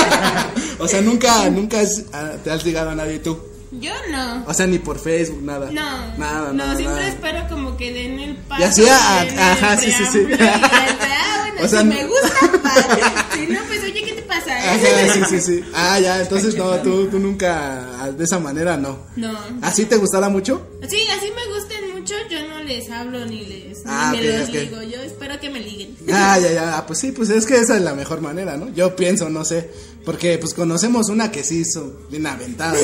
o 0.79 0.87
sea, 0.87 1.01
nunca, 1.01 1.49
nunca 1.49 1.79
has- 1.79 2.03
ah, 2.13 2.31
te 2.43 2.51
has 2.51 2.63
ligado 2.65 2.89
a 2.91 2.95
nadie 2.95 3.19
tú. 3.19 3.39
Yo 3.71 3.91
no. 4.11 4.43
O 4.47 4.53
sea, 4.53 4.67
ni 4.67 4.79
por 4.79 4.99
Facebook, 4.99 5.41
nada. 5.43 5.69
No, 5.71 5.81
Nada, 6.17 6.47
no, 6.47 6.53
nada, 6.53 6.75
siempre 6.75 6.95
nada. 7.01 7.07
espero 7.09 7.47
como 7.49 7.75
que 7.75 7.91
den 7.91 8.19
el 8.19 8.35
paso. 8.37 8.61
Y 8.61 8.65
así, 8.65 8.83
ah, 8.89 9.25
el 9.27 9.39
ajá, 9.39 9.77
sí, 9.77 9.91
sí, 9.91 10.03
sí. 10.11 10.19
ah, 10.39 11.37
bueno, 11.41 11.61
O 11.65 11.67
sea, 11.67 11.79
si 11.81 11.85
no- 11.87 11.93
me 11.95 12.05
gusta, 12.05 12.51
padre. 12.63 13.01
Si 13.35 13.47
no, 13.53 13.59
pues 13.67 13.83
oye, 13.83 14.03
¿qué 14.35 14.41
te 14.41 14.51
pasa? 14.51 14.73
Ajá, 14.73 15.13
sí, 15.13 15.21
sí, 15.29 15.41
sí. 15.41 15.63
Ah, 15.73 15.99
ya, 15.99 16.21
entonces 16.21 16.55
no, 16.55 16.71
tú, 16.83 17.07
tú 17.07 17.19
nunca, 17.19 18.01
ah, 18.03 18.11
de 18.11 18.23
esa 18.23 18.39
manera 18.39 18.77
no. 18.77 18.99
No. 19.15 19.37
¿Así 19.61 19.85
te 19.85 19.97
gustará 19.97 20.29
mucho? 20.29 20.67
Sí, 20.87 20.97
así 21.17 21.31
me 21.35 21.45
gustan 21.53 21.91
mucho, 21.93 22.13
yo 22.29 22.47
no 22.47 22.63
les 22.63 22.89
hablo 22.89 23.25
ni 23.25 23.45
les 23.45 23.65
Ah, 23.85 24.11
ni 24.13 24.21
me 24.21 24.29
ok, 24.33 24.39
los 24.39 24.49
ligo, 24.49 24.81
yo 24.83 25.01
espero 25.01 25.39
que 25.39 25.49
me 25.49 25.59
liguen. 25.59 25.95
Ah, 26.11 26.39
ya, 26.41 26.51
ya, 26.51 26.77
ah, 26.77 26.85
pues 26.85 26.99
sí, 26.99 27.11
pues 27.11 27.29
es 27.29 27.45
que 27.45 27.55
esa 27.55 27.75
es 27.77 27.81
la 27.83 27.93
mejor 27.93 28.21
manera, 28.21 28.57
¿no? 28.57 28.73
Yo 28.73 28.95
pienso, 28.95 29.29
no 29.29 29.45
sé, 29.45 29.69
porque 30.03 30.37
pues 30.37 30.53
conocemos 30.53 31.09
una 31.09 31.31
que 31.31 31.43
sí 31.43 31.59
hizo 31.61 32.01
bien 32.09 32.25
aventada, 32.27 32.77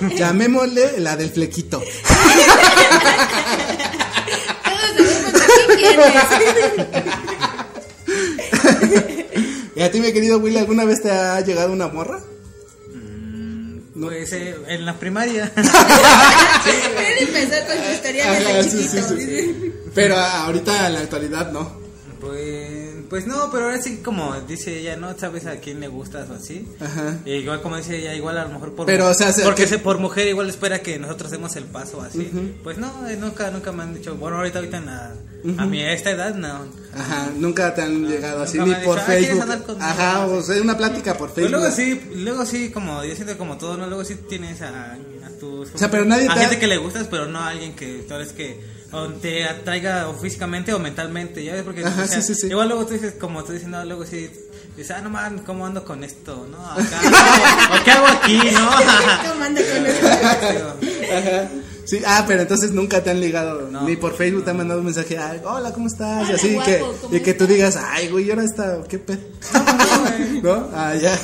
¿no? 0.00 0.08
Llamémosle 0.16 1.00
la 1.00 1.16
del 1.16 1.30
flequito. 1.30 1.82
Todos 4.64 4.92
sabemos 4.92 5.32
quién 5.66 5.78
quieres. 8.88 9.13
¿Y 9.76 9.82
a 9.82 9.90
ti, 9.90 10.00
mi 10.00 10.12
querido 10.12 10.38
Willy, 10.38 10.58
alguna 10.58 10.84
vez 10.84 11.02
te 11.02 11.10
ha 11.10 11.40
llegado 11.40 11.72
una 11.72 11.88
morra? 11.88 12.20
Pues 14.00 14.32
eh, 14.32 14.56
en 14.66 14.86
la 14.86 14.98
primaria. 14.98 15.52
Él 15.56 17.28
empezó 17.28 17.64
con 17.66 17.84
su 17.84 17.92
historia 17.92 18.30
desde 18.32 18.62
sí, 18.64 18.88
chiquito. 18.88 19.08
sí, 19.08 19.24
sí. 19.24 19.72
Pero 19.94 20.16
ah, 20.16 20.46
ahorita 20.46 20.88
en 20.88 20.94
la 20.94 21.00
actualidad 21.00 21.52
no. 21.52 21.78
Pues, 22.20 22.83
pues 23.10 23.26
no, 23.26 23.50
pero 23.50 23.64
ahora 23.66 23.80
sí 23.80 23.98
como 24.04 24.34
dice 24.48 24.78
ella, 24.80 24.96
no 24.96 25.16
sabes 25.18 25.46
a 25.46 25.56
quién 25.56 25.80
le 25.80 25.88
gustas 25.88 26.28
o 26.30 26.34
así. 26.34 26.66
Ajá. 26.80 27.18
E 27.24 27.36
igual 27.38 27.62
como 27.62 27.76
dice 27.76 27.96
ella, 27.98 28.14
igual 28.14 28.38
a 28.38 28.44
lo 28.44 28.50
mejor 28.50 28.72
por 28.74 28.86
Pero, 28.86 29.08
o 29.08 29.14
sea, 29.14 29.32
se- 29.32 29.42
porque 29.42 29.66
que- 29.66 29.78
por 29.78 29.98
mujer 29.98 30.26
igual 30.28 30.48
espera 30.48 30.80
que 30.80 30.98
nosotros 30.98 31.30
demos 31.30 31.54
el 31.56 31.64
paso 31.64 32.00
así. 32.02 32.30
Pues 32.62 32.78
no, 32.78 33.06
eh, 33.08 33.16
nunca 33.16 33.50
nunca 33.50 33.72
me 33.72 33.82
han 33.82 33.94
dicho, 33.94 34.14
bueno, 34.16 34.36
ahorita 34.38 34.58
ahorita 34.60 34.80
la, 34.80 35.12
a 35.58 35.66
mi 35.66 35.82
esta 35.82 36.10
edad 36.10 36.34
no. 36.34 36.66
Ajá, 36.96 37.30
nunca 37.36 37.74
te 37.74 37.82
han 37.82 38.06
llegado 38.06 38.42
así 38.42 38.58
ni 38.58 38.72
por 38.76 38.96
dicho, 38.96 39.00
"Ah, 39.00 39.04
¿quieres 39.06 39.28
Facebook. 39.28 39.62
conmigo?" 39.66 39.84
Ajá, 39.86 40.26
o 40.26 40.42
sea, 40.42 40.62
una 40.62 40.76
plática 40.76 41.12
por 41.18 41.30
Pues 41.32 41.46
Facebook. 41.46 41.60
luego 41.60 41.74
sí, 41.74 42.00
luego 42.16 42.46
sí 42.46 42.70
como 42.70 43.04
yo 43.04 43.14
siento 43.14 43.36
como 43.36 43.58
todo, 43.58 43.76
no, 43.76 43.86
luego 43.86 44.04
sí 44.04 44.14
tienes 44.28 44.62
a, 44.62 44.92
a 44.92 45.28
tus 45.40 45.74
O 45.74 45.78
sea, 45.78 45.90
pero 45.90 46.04
nadie 46.04 46.28
a 46.28 46.34
te 46.34 46.40
gente 46.40 46.58
que 46.58 46.66
le 46.68 46.76
gustas, 46.78 47.06
pero 47.10 47.26
no 47.26 47.40
a 47.40 47.48
alguien 47.48 47.74
que 47.74 48.04
tal 48.08 48.20
vez 48.20 48.32
que 48.32 48.60
o 48.94 49.08
te 49.08 49.44
atraiga 49.44 50.08
o 50.08 50.14
físicamente 50.14 50.72
o 50.72 50.78
mentalmente, 50.78 51.42
ya 51.44 51.52
ves 51.54 51.62
porque 51.64 51.84
Ajá, 51.84 52.04
o 52.04 52.06
sea, 52.06 52.20
sí, 52.22 52.34
sí, 52.34 52.40
sí. 52.42 52.46
igual 52.48 52.68
luego 52.68 52.86
tú 52.86 52.94
dices 52.94 53.14
como 53.18 53.42
tú 53.44 53.52
dices, 53.52 53.68
no, 53.68 53.84
luego 53.84 54.06
sí 54.06 54.30
dices, 54.76 54.90
ah, 54.96 55.00
no 55.02 55.10
man, 55.10 55.40
¿cómo 55.44 55.66
ando 55.66 55.84
con 55.84 56.04
esto? 56.04 56.46
¿No? 56.50 56.64
Acá, 56.70 57.00
o, 57.72 57.80
o 57.80 57.84
qué 57.84 57.90
hago 57.90 58.06
aquí, 58.06 58.36
¿no? 58.52 58.70
¿Cómo 59.30 59.44
anda 59.44 59.60
con 59.62 59.86
eso? 59.86 60.06
Ajá. 61.12 61.48
Sí, 61.84 62.00
ah, 62.06 62.24
pero 62.26 62.40
entonces 62.42 62.70
nunca 62.72 63.02
te 63.02 63.10
han 63.10 63.20
ligado, 63.20 63.68
No. 63.70 63.82
ni 63.82 63.96
por 63.96 64.16
Facebook 64.16 64.44
te 64.44 64.50
han 64.52 64.56
mandado 64.56 64.80
un 64.80 64.86
mensaje, 64.86 65.18
ay, 65.18 65.40
hola, 65.44 65.70
¿cómo 65.72 65.86
estás? 65.86 66.30
y 66.30 66.32
así 66.32 66.54
guapo, 66.54 66.70
que, 66.70 66.78
¿cómo 67.02 67.14
y 67.16 67.20
que 67.20 67.34
tú 67.34 67.46
digas, 67.46 67.76
ay, 67.76 68.08
güey, 68.08 68.24
¿y 68.26 68.30
ahora 68.30 68.44
está, 68.44 68.78
qué 68.88 68.98
pedo? 68.98 69.20
¿No? 70.42 70.70
Ah, 70.72 70.94
ya. 70.94 71.18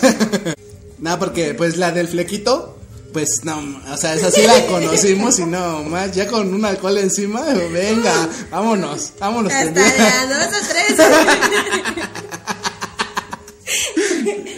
Nada, 0.99 1.19
porque 1.19 1.55
pues 1.55 1.79
la 1.79 1.93
del 1.93 2.09
flequito, 2.09 2.77
pues 3.13 3.45
no, 3.45 3.81
o 3.93 3.97
sea, 3.97 4.15
esa 4.15 4.31
sí 4.31 4.43
la 4.43 4.67
conocimos 4.67 5.39
y 5.39 5.45
no, 5.45 5.83
más, 5.85 6.13
ya 6.13 6.27
con 6.27 6.53
un 6.53 6.65
alcohol 6.65 6.99
encima, 6.99 7.43
venga, 7.73 8.29
vámonos, 8.51 9.13
vámonos. 9.19 9.53
Hasta 9.53 9.73
pendeja. 9.73 10.27
de 10.27 10.35
a 10.35 10.39
dos 10.39 10.55
o 10.55 10.67
tres. 10.69 10.97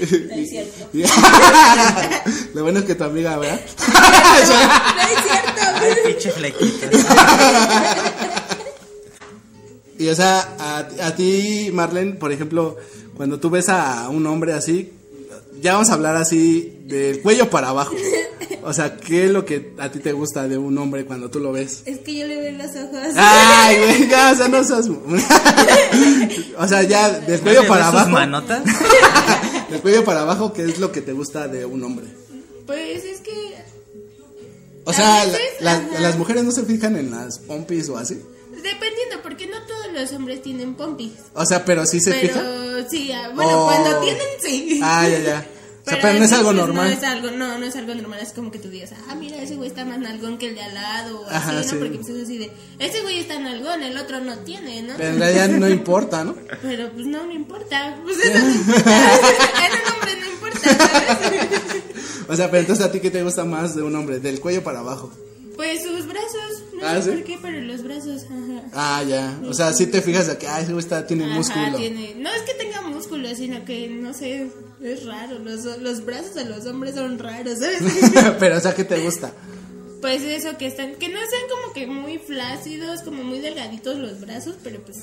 No 0.02 0.34
es 0.34 0.50
cierto. 0.50 0.88
Lo 2.54 2.62
bueno 2.64 2.80
es 2.80 2.84
que 2.84 2.96
tu 2.96 3.04
amiga, 3.04 3.36
¿verdad? 3.38 3.60
No 3.86 5.02
es 5.02 5.22
cierto. 5.22 6.08
Pinche 6.08 6.30
flequito. 6.32 6.86
Y 9.98 10.08
o 10.08 10.14
sea, 10.14 10.56
a, 10.58 10.78
a 11.06 11.14
ti, 11.14 11.70
Marlene, 11.72 12.14
por 12.14 12.32
ejemplo, 12.32 12.76
cuando 13.16 13.38
tú 13.38 13.50
ves 13.50 13.68
a 13.68 14.08
un 14.08 14.26
hombre 14.26 14.52
así, 14.52 14.92
ya 15.60 15.74
vamos 15.74 15.90
a 15.90 15.94
hablar 15.94 16.16
así 16.16 16.82
del 16.86 17.20
cuello 17.20 17.48
para 17.48 17.68
abajo. 17.68 17.94
O 18.64 18.72
sea, 18.72 18.96
¿qué 18.96 19.24
es 19.26 19.30
lo 19.32 19.44
que 19.44 19.72
a 19.78 19.90
ti 19.90 19.98
te 19.98 20.12
gusta 20.12 20.46
de 20.46 20.56
un 20.56 20.76
hombre 20.78 21.04
cuando 21.04 21.28
tú 21.30 21.40
lo 21.40 21.50
ves? 21.52 21.82
Es 21.84 21.98
que 21.98 22.14
yo 22.18 22.26
le 22.26 22.36
veo 22.40 22.52
los 22.52 22.70
ojos. 22.76 23.14
Ay, 23.16 23.76
güey, 23.78 24.08
ya, 24.10 24.32
o 24.32 24.36
sea, 24.36 24.48
no 24.48 24.62
seas... 24.64 24.88
O 26.58 26.68
sea, 26.68 26.82
ya 26.82 27.08
del 27.20 27.38
¿No 27.38 27.42
cuello 27.44 27.66
para 27.66 27.88
abajo. 27.88 28.10
manotas? 28.10 28.62
Del 29.70 29.80
cuello 29.80 30.04
para 30.04 30.20
abajo, 30.22 30.52
¿qué 30.52 30.64
es 30.64 30.78
lo 30.78 30.92
que 30.92 31.00
te 31.00 31.12
gusta 31.12 31.48
de 31.48 31.64
un 31.64 31.82
hombre? 31.82 32.06
Pues 32.66 33.04
es 33.04 33.20
que 33.20 33.54
O 34.84 34.92
sea, 34.92 35.24
la- 35.24 35.32
veces, 35.32 35.40
la- 35.60 35.72
ajá. 35.76 36.00
las 36.00 36.18
mujeres 36.18 36.44
no 36.44 36.52
se 36.52 36.62
fijan 36.64 36.96
en 36.96 37.10
las 37.10 37.38
pompis 37.38 37.88
o 37.88 37.96
así. 37.96 38.20
dependiendo, 38.50 39.22
porque 39.22 39.46
no 39.46 39.56
todos 39.66 39.86
los 39.94 40.12
hombres 40.12 40.42
tienen 40.42 40.74
pompis. 40.74 41.12
O 41.34 41.44
sea, 41.46 41.64
pero 41.64 41.86
sí 41.86 42.00
se 42.00 42.12
pero 42.12 42.28
fijan. 42.34 42.86
sí, 42.90 43.10
ah, 43.12 43.30
bueno, 43.34 43.64
Oh. 43.64 43.66
cuando 43.66 43.98
tienen, 44.00 44.22
sí. 44.42 44.80
Ah, 44.82 45.08
ya, 45.08 45.18
ya. 45.20 45.46
O 45.84 45.90
sea, 45.90 45.98
pero 46.00 46.18
no 46.18 46.24
es 46.24 46.30
así, 46.30 46.38
algo 46.38 46.52
normal. 46.52 46.90
No 46.90 46.96
es 46.96 47.02
algo, 47.02 47.30
no, 47.32 47.58
no 47.58 47.66
es 47.66 47.74
algo 47.74 47.92
normal. 47.94 48.20
Es 48.22 48.32
como 48.32 48.52
que 48.52 48.58
tú 48.60 48.68
digas, 48.68 48.90
ah, 49.08 49.14
mira, 49.16 49.36
ese 49.42 49.56
güey 49.56 49.68
está 49.68 49.84
más 49.84 49.98
nalgón 49.98 50.38
que 50.38 50.48
el 50.50 50.54
de 50.54 50.62
al 50.62 50.74
lado. 50.74 51.22
O 51.22 51.26
así, 51.26 51.34
Ajá, 51.34 51.52
¿no? 51.54 51.62
sí. 51.64 51.74
Porque 51.76 51.96
pues 51.98 52.08
es 52.08 52.22
así 52.22 52.38
de, 52.38 52.52
ese 52.78 53.00
güey 53.02 53.18
está 53.18 53.38
nalgón, 53.40 53.82
el 53.82 53.96
otro 53.98 54.20
no 54.20 54.36
tiene, 54.38 54.82
¿no? 54.82 54.94
Pero 54.96 55.08
en 55.10 55.18
realidad 55.18 55.48
no 55.48 55.68
importa, 55.68 56.22
¿no? 56.22 56.36
Pero 56.62 56.92
pues 56.92 57.06
no, 57.06 57.26
no 57.26 57.32
importa. 57.32 57.98
Pues 58.04 58.16
eso 58.18 58.38
no 58.38 58.50
importa. 58.54 58.90
hombre 59.96 60.16
no 60.20 60.26
importa, 60.32 60.60
¿sabes? 60.60 61.46
O 62.28 62.36
sea, 62.36 62.48
pero 62.50 62.60
entonces 62.60 62.84
a 62.86 62.92
ti 62.92 63.00
qué 63.00 63.10
te 63.10 63.22
gusta 63.24 63.44
más 63.44 63.74
de 63.74 63.82
un 63.82 63.94
hombre, 63.96 64.20
del 64.20 64.38
cuello 64.40 64.62
para 64.62 64.78
abajo. 64.80 65.12
Pues 65.56 65.82
sus 65.82 66.06
brazos, 66.06 66.62
no 66.80 66.86
Ah, 66.86 66.94
sé 66.96 67.02
¿sí? 67.02 67.10
por 67.10 67.24
qué, 67.24 67.38
pero 67.42 67.60
los 67.60 67.82
brazos, 67.82 68.22
ajá. 68.24 68.62
Ah, 68.72 69.02
ya. 69.06 69.38
O 69.46 69.52
sea, 69.52 69.72
sí 69.72 69.86
te 69.86 70.00
fijas 70.00 70.26
de 70.28 70.38
que, 70.38 70.48
ah, 70.48 70.60
ese 70.60 70.72
güey 70.72 70.82
está, 70.84 71.06
tiene 71.06 71.24
Ajá, 71.26 71.34
músculo. 71.34 71.76
tiene- 71.76 72.14
No 72.18 72.30
es 72.32 72.42
que 72.42 72.54
tenga 72.54 72.80
músculo, 72.82 73.28
sino 73.34 73.64
que, 73.64 73.88
no 73.88 74.14
sé, 74.14 74.48
es 74.82 75.04
raro. 75.06 75.38
Los, 75.38 75.64
los 75.80 76.04
brazos 76.04 76.34
de 76.34 76.44
los 76.44 76.66
hombres 76.66 76.94
son 76.94 77.18
raros, 77.18 77.58
¿sabes? 77.58 77.78
pero, 78.38 78.56
o 78.58 78.60
sea, 78.60 78.74
¿qué 78.74 78.84
te 78.84 78.98
gusta? 79.00 79.32
pues 80.00 80.20
eso, 80.22 80.58
que 80.58 80.66
están, 80.66 80.96
que 80.96 81.08
no 81.08 81.20
sean 81.20 81.42
como 81.48 81.72
que 81.72 81.86
muy 81.86 82.18
flácidos, 82.18 83.02
como 83.02 83.22
muy 83.22 83.38
delgaditos 83.38 83.98
los 83.98 84.20
brazos, 84.20 84.56
pero 84.64 84.80
pues 84.82 84.96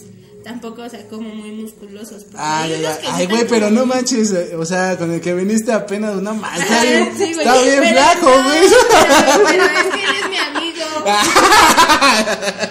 tampoco, 0.43 0.81
o 0.81 0.89
sea, 0.89 1.07
como 1.07 1.29
muy 1.33 1.51
musculosos. 1.51 2.25
Ah, 2.35 2.63
Ay, 2.63 2.73
están 2.83 3.29
güey, 3.29 3.47
pero 3.47 3.69
no 3.69 3.85
manches. 3.85 4.33
eh, 4.33 4.57
O 4.57 4.65
sea, 4.65 4.97
con 4.97 5.13
el 5.13 5.21
que 5.21 5.33
viniste 5.33 5.71
apenas, 5.71 6.17
una 6.17 6.33
más. 6.33 6.59
Está 6.61 6.83
bien, 6.83 7.13
sí, 7.17 7.33
güey, 7.33 7.47
está 7.47 7.61
bien 7.61 7.79
pero 7.79 7.93
flaco, 7.93 8.25
no, 8.25 8.43
güey. 8.43 8.59
Pero, 8.91 9.43
pero 9.47 9.63
es 9.63 9.85
que 9.95 10.03
él 10.03 10.15
es 10.21 10.29
mi 10.29 10.37
amigo. 10.37 10.85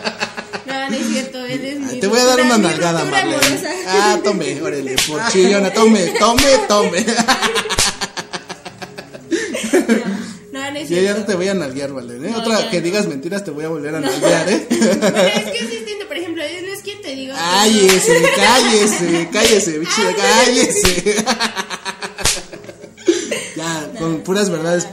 No, 0.89 0.97
no 0.97 0.97
es 1.03 1.07
cierto, 1.13 1.45
él 1.45 1.65
es 1.65 1.79
mi 1.81 2.01
Te 2.01 2.07
voy 2.07 2.19
a 2.19 2.25
dar 2.25 2.41
una 2.41 2.59
nalgada, 2.59 3.05
Marlene. 3.05 3.37
Ah, 3.87 4.19
tome, 4.23 4.61
órale, 4.63 4.97
por 5.07 5.21
chillona, 5.31 5.73
tome, 5.73 6.07
tome, 6.19 6.59
tome. 6.69 7.05
No, 10.53 10.71
no 10.71 10.79
es 10.79 10.89
Yo 10.89 11.01
ya 11.01 11.15
no 11.15 11.25
te 11.25 11.35
voy 11.35 11.49
a 11.49 11.55
nalguear, 11.55 11.93
Marlene. 11.93 12.29
¿eh? 12.29 12.31
No, 12.33 12.39
Otra 12.39 12.71
que 12.71 12.79
no. 12.79 12.83
digas 12.85 13.07
mentiras 13.07 13.45
te 13.45 13.51
voy 13.51 13.65
a 13.65 13.69
volver 13.69 13.95
a 13.95 14.01
nalguear, 14.01 14.49
¿eh? 14.49 14.67
Bueno, 14.71 15.19
es 15.19 15.45
que 15.53 15.59
es 15.59 15.71
distinto, 15.71 16.07
por 16.09 16.17
ejemplo, 16.17 16.43
él 16.43 16.67
no 16.67 16.73
es 16.73 16.81
quien 16.83 17.01
te 17.03 17.15
digo. 17.15 17.35
Cállese, 17.35 18.23
cállese, 18.37 19.29
cállese, 19.33 19.79
bicho, 19.79 20.03
cállese. 20.17 21.25
Ya, 23.57 23.91
con 23.99 24.21
puras 24.23 24.51
verdades. 24.51 24.87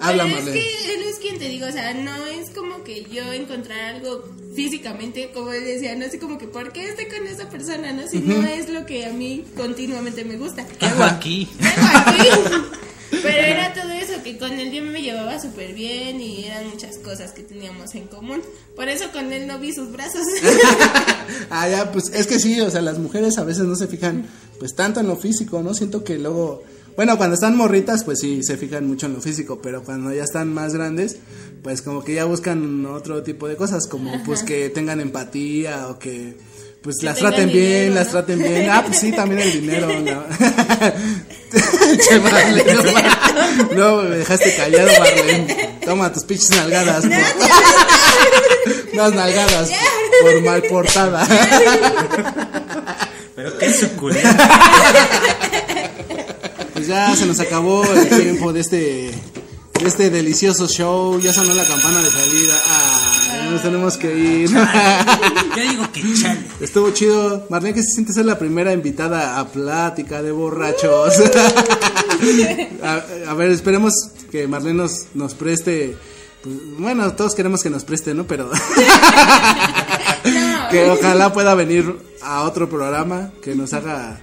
Habla, 0.00 0.24
Pero 0.24 0.36
es 0.38 0.44
Marlene. 0.44 0.60
que 0.60 0.94
él 0.94 1.02
es 1.08 1.16
quien 1.16 1.38
te 1.38 1.48
digo, 1.48 1.66
o 1.66 1.72
sea, 1.72 1.92
no 1.94 2.26
es 2.26 2.47
que 2.88 3.04
yo 3.12 3.30
encontrar 3.34 3.96
algo 3.96 4.24
físicamente, 4.54 5.30
como 5.34 5.52
él 5.52 5.62
decía, 5.62 5.94
no 5.94 6.08
sé 6.08 6.18
como 6.18 6.38
que 6.38 6.48
por 6.48 6.72
qué 6.72 6.88
estoy 6.88 7.04
con 7.04 7.26
esa 7.26 7.50
persona, 7.50 7.92
no 7.92 8.08
si 8.08 8.20
no 8.20 8.42
es 8.46 8.70
lo 8.70 8.86
que 8.86 9.04
a 9.04 9.12
mí 9.12 9.44
continuamente 9.54 10.24
me 10.24 10.38
gusta. 10.38 10.66
¿Qué 10.66 10.86
hago 10.86 11.04
aquí. 11.04 11.46
Pero 13.10 13.28
era 13.28 13.74
todo 13.74 13.90
eso, 13.90 14.22
que 14.22 14.38
con 14.38 14.52
él 14.52 14.72
yo 14.72 14.82
me 14.82 15.02
llevaba 15.02 15.38
súper 15.38 15.74
bien 15.74 16.18
y 16.18 16.44
eran 16.44 16.66
muchas 16.70 16.96
cosas 16.96 17.32
que 17.32 17.42
teníamos 17.42 17.94
en 17.94 18.06
común. 18.06 18.40
Por 18.74 18.88
eso 18.88 19.12
con 19.12 19.34
él 19.34 19.46
no 19.46 19.58
vi 19.58 19.72
sus 19.74 19.92
brazos. 19.92 20.22
Ah, 21.50 21.68
ya, 21.68 21.92
pues 21.92 22.10
es 22.14 22.26
que 22.26 22.38
sí, 22.38 22.58
o 22.62 22.70
sea, 22.70 22.80
las 22.80 22.98
mujeres 22.98 23.36
a 23.36 23.44
veces 23.44 23.64
no 23.64 23.76
se 23.76 23.86
fijan 23.86 24.26
pues 24.58 24.74
tanto 24.74 25.00
en 25.00 25.08
lo 25.08 25.16
físico, 25.16 25.62
¿no? 25.62 25.74
Siento 25.74 26.02
que 26.02 26.16
luego, 26.16 26.62
bueno, 26.98 27.16
cuando 27.16 27.34
están 27.34 27.56
morritas 27.56 28.02
pues 28.02 28.18
sí 28.18 28.42
se 28.42 28.56
fijan 28.56 28.84
mucho 28.88 29.06
en 29.06 29.14
lo 29.14 29.20
físico, 29.20 29.60
pero 29.62 29.84
cuando 29.84 30.12
ya 30.12 30.24
están 30.24 30.52
más 30.52 30.74
grandes 30.74 31.16
pues 31.62 31.80
como 31.80 32.02
que 32.02 32.14
ya 32.14 32.24
buscan 32.24 32.84
otro 32.86 33.22
tipo 33.22 33.46
de 33.46 33.54
cosas, 33.54 33.86
como 33.86 34.20
pues 34.24 34.42
que 34.42 34.68
tengan 34.70 34.98
empatía 35.00 35.86
o 35.88 35.98
que 36.00 36.36
pues 36.82 36.96
Que 36.98 37.06
las 37.06 37.18
traten 37.18 37.50
bien, 37.52 37.94
las 37.94 38.06
¿no? 38.06 38.12
traten 38.12 38.38
bien. 38.40 38.68
Ah, 38.70 38.82
pues 38.86 38.98
sí, 38.98 39.12
también 39.12 39.40
el 39.42 39.52
dinero. 39.52 39.88
No, 40.00 40.24
Che, 42.08 42.20
Marlene, 42.20 42.74
no, 43.74 43.96
no, 44.02 44.02
me 44.08 44.16
dejaste 44.16 44.54
callado, 44.56 44.88
Marlene. 44.98 45.78
Toma 45.84 46.12
tus 46.12 46.24
pinches 46.24 46.50
nalgadas. 46.50 47.04
por- 47.04 47.12
Unas 48.94 49.12
nalgadas 49.14 49.70
por 50.22 50.42
mal 50.42 50.62
portada. 50.64 51.26
Pero 53.36 53.56
qué 53.58 53.72
suculento. 53.72 54.28
Ya 56.88 57.14
se 57.14 57.26
nos 57.26 57.38
acabó 57.38 57.84
el 57.84 58.08
tiempo 58.22 58.50
de 58.50 58.60
este 58.60 59.10
de 59.78 59.86
este 59.86 60.08
delicioso 60.08 60.66
show. 60.66 61.20
Ya 61.20 61.34
sonó 61.34 61.54
la 61.54 61.66
campana 61.66 62.00
de 62.00 62.10
salida. 62.10 62.54
Ah, 62.66 63.24
ya 63.44 63.50
nos 63.50 63.62
tenemos 63.62 63.98
que 63.98 64.18
ir. 64.18 64.48
Yo 64.50 65.62
digo 65.70 65.92
que 65.92 66.02
chale. 66.14 66.40
Estuvo 66.60 66.90
chido. 66.92 67.46
Marlene, 67.50 67.74
¿qué 67.74 67.82
se 67.82 67.90
siente 67.90 68.14
ser 68.14 68.24
la 68.24 68.38
primera 68.38 68.72
invitada 68.72 69.38
a 69.38 69.46
plática 69.48 70.22
de 70.22 70.32
borrachos? 70.32 71.12
a, 72.82 73.02
a 73.28 73.34
ver, 73.34 73.50
esperemos 73.50 73.92
que 74.30 74.48
Marlene 74.48 74.78
nos, 74.78 75.08
nos 75.12 75.34
preste. 75.34 75.94
pues, 76.42 76.56
bueno, 76.78 77.12
todos 77.12 77.34
queremos 77.34 77.62
que 77.62 77.68
nos 77.68 77.84
preste, 77.84 78.14
¿no? 78.14 78.26
Pero 78.26 78.50
que 80.70 80.90
ojalá 80.90 81.34
pueda 81.34 81.54
venir 81.54 81.98
a 82.22 82.44
otro 82.44 82.66
programa 82.70 83.30
que 83.42 83.54
nos 83.54 83.74
haga 83.74 84.20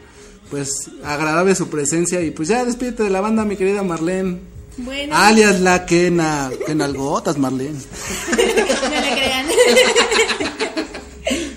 pues 0.50 0.90
agradable 1.04 1.56
su 1.56 1.70
presencia 1.70 2.22
y 2.22 2.32
pues 2.32 2.50
ya 2.50 2.64
despídete 2.66 3.04
de 3.04 3.10
la 3.10 3.22
banda 3.22 3.46
mi 3.46 3.56
querida 3.58 3.84
Marlene 3.84 4.40
Bueno, 4.78 5.16
alias 5.16 5.60
la 5.62 5.86
quena 5.86 6.52
quenalgotas 6.66 7.38
Marlene 7.38 7.74
no 8.30 9.02
le 9.02 9.16
crean. 9.16 9.46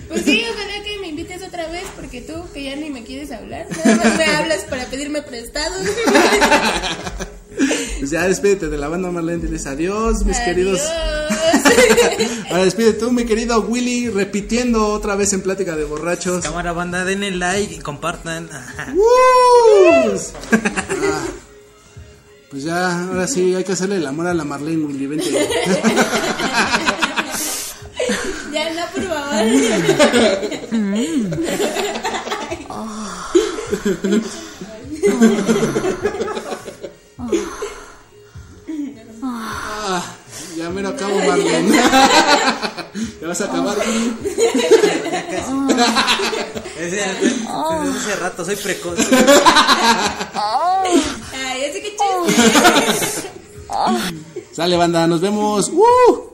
Pues 0.09 0.25
sí, 0.25 0.43
ojalá 0.51 0.83
que 0.83 0.99
me 1.01 1.09
invites 1.09 1.43
otra 1.43 1.69
vez, 1.69 1.85
porque 1.95 2.23
tú 2.23 2.33
que 2.55 2.63
ya 2.65 2.75
ni 2.75 2.89
me 2.89 3.05
quieres 3.05 3.31
hablar, 3.31 3.67
nada 3.85 3.97
más 3.97 4.17
me 4.17 4.25
hablas 4.25 4.65
para 4.65 4.87
pedirme 4.87 5.21
prestado. 5.21 5.75
pues 7.99 8.11
ya 8.11 8.27
despídete 8.27 8.69
de 8.69 8.79
la 8.79 8.89
banda 8.89 9.11
Marlene 9.11 9.43
diles 9.43 9.67
adiós 9.67 10.25
mis 10.25 10.39
queridos 10.39 10.81
Adiós. 10.81 12.31
Ahora 12.51 12.65
despide 12.65 12.93
tú 12.93 13.13
mi 13.13 13.25
querido 13.25 13.61
Willy 13.61 14.09
repitiendo 14.09 14.89
otra 14.89 15.17
vez 15.17 15.33
en 15.33 15.43
plática 15.43 15.77
de 15.77 15.85
borrachos. 15.85 16.45
Cámara 16.45 16.73
banda, 16.73 17.05
denle 17.05 17.31
like 17.31 17.75
y 17.75 17.79
compartan. 17.79 18.49
Ah, 18.53 18.95
pues 22.51 22.65
ya 22.65 23.05
ahora 23.05 23.27
sí 23.27 23.55
hay 23.55 23.65
que 23.65 23.73
hacerle 23.73 23.97
el 23.97 24.07
amor 24.07 24.27
a 24.27 24.35
la 24.35 24.45
Marlene 24.45 24.85
Willy 24.85 25.07
vente. 25.07 25.31
Ya 28.51 28.73
no, 28.73 28.83
por 28.95 29.05
favor. 29.05 29.45
lo 40.83 40.89
acabo, 40.91 41.17
Marlene. 41.19 41.77
ya 43.21 43.27
vas 43.29 43.41
a 43.41 43.45
acabar. 43.45 43.77
Ese- 46.79 46.97
Desde 46.97 47.05
hace 47.05 48.17
rato 48.17 48.45
soy 48.45 48.57
precoz. 48.57 48.99
Ay, 50.35 51.65
así 51.71 51.81
que. 51.83 51.97
Sale, 54.53 54.77
banda, 54.77 55.07
nos 55.07 55.21
vemos. 55.21 55.69
¡Uh! 55.71 56.28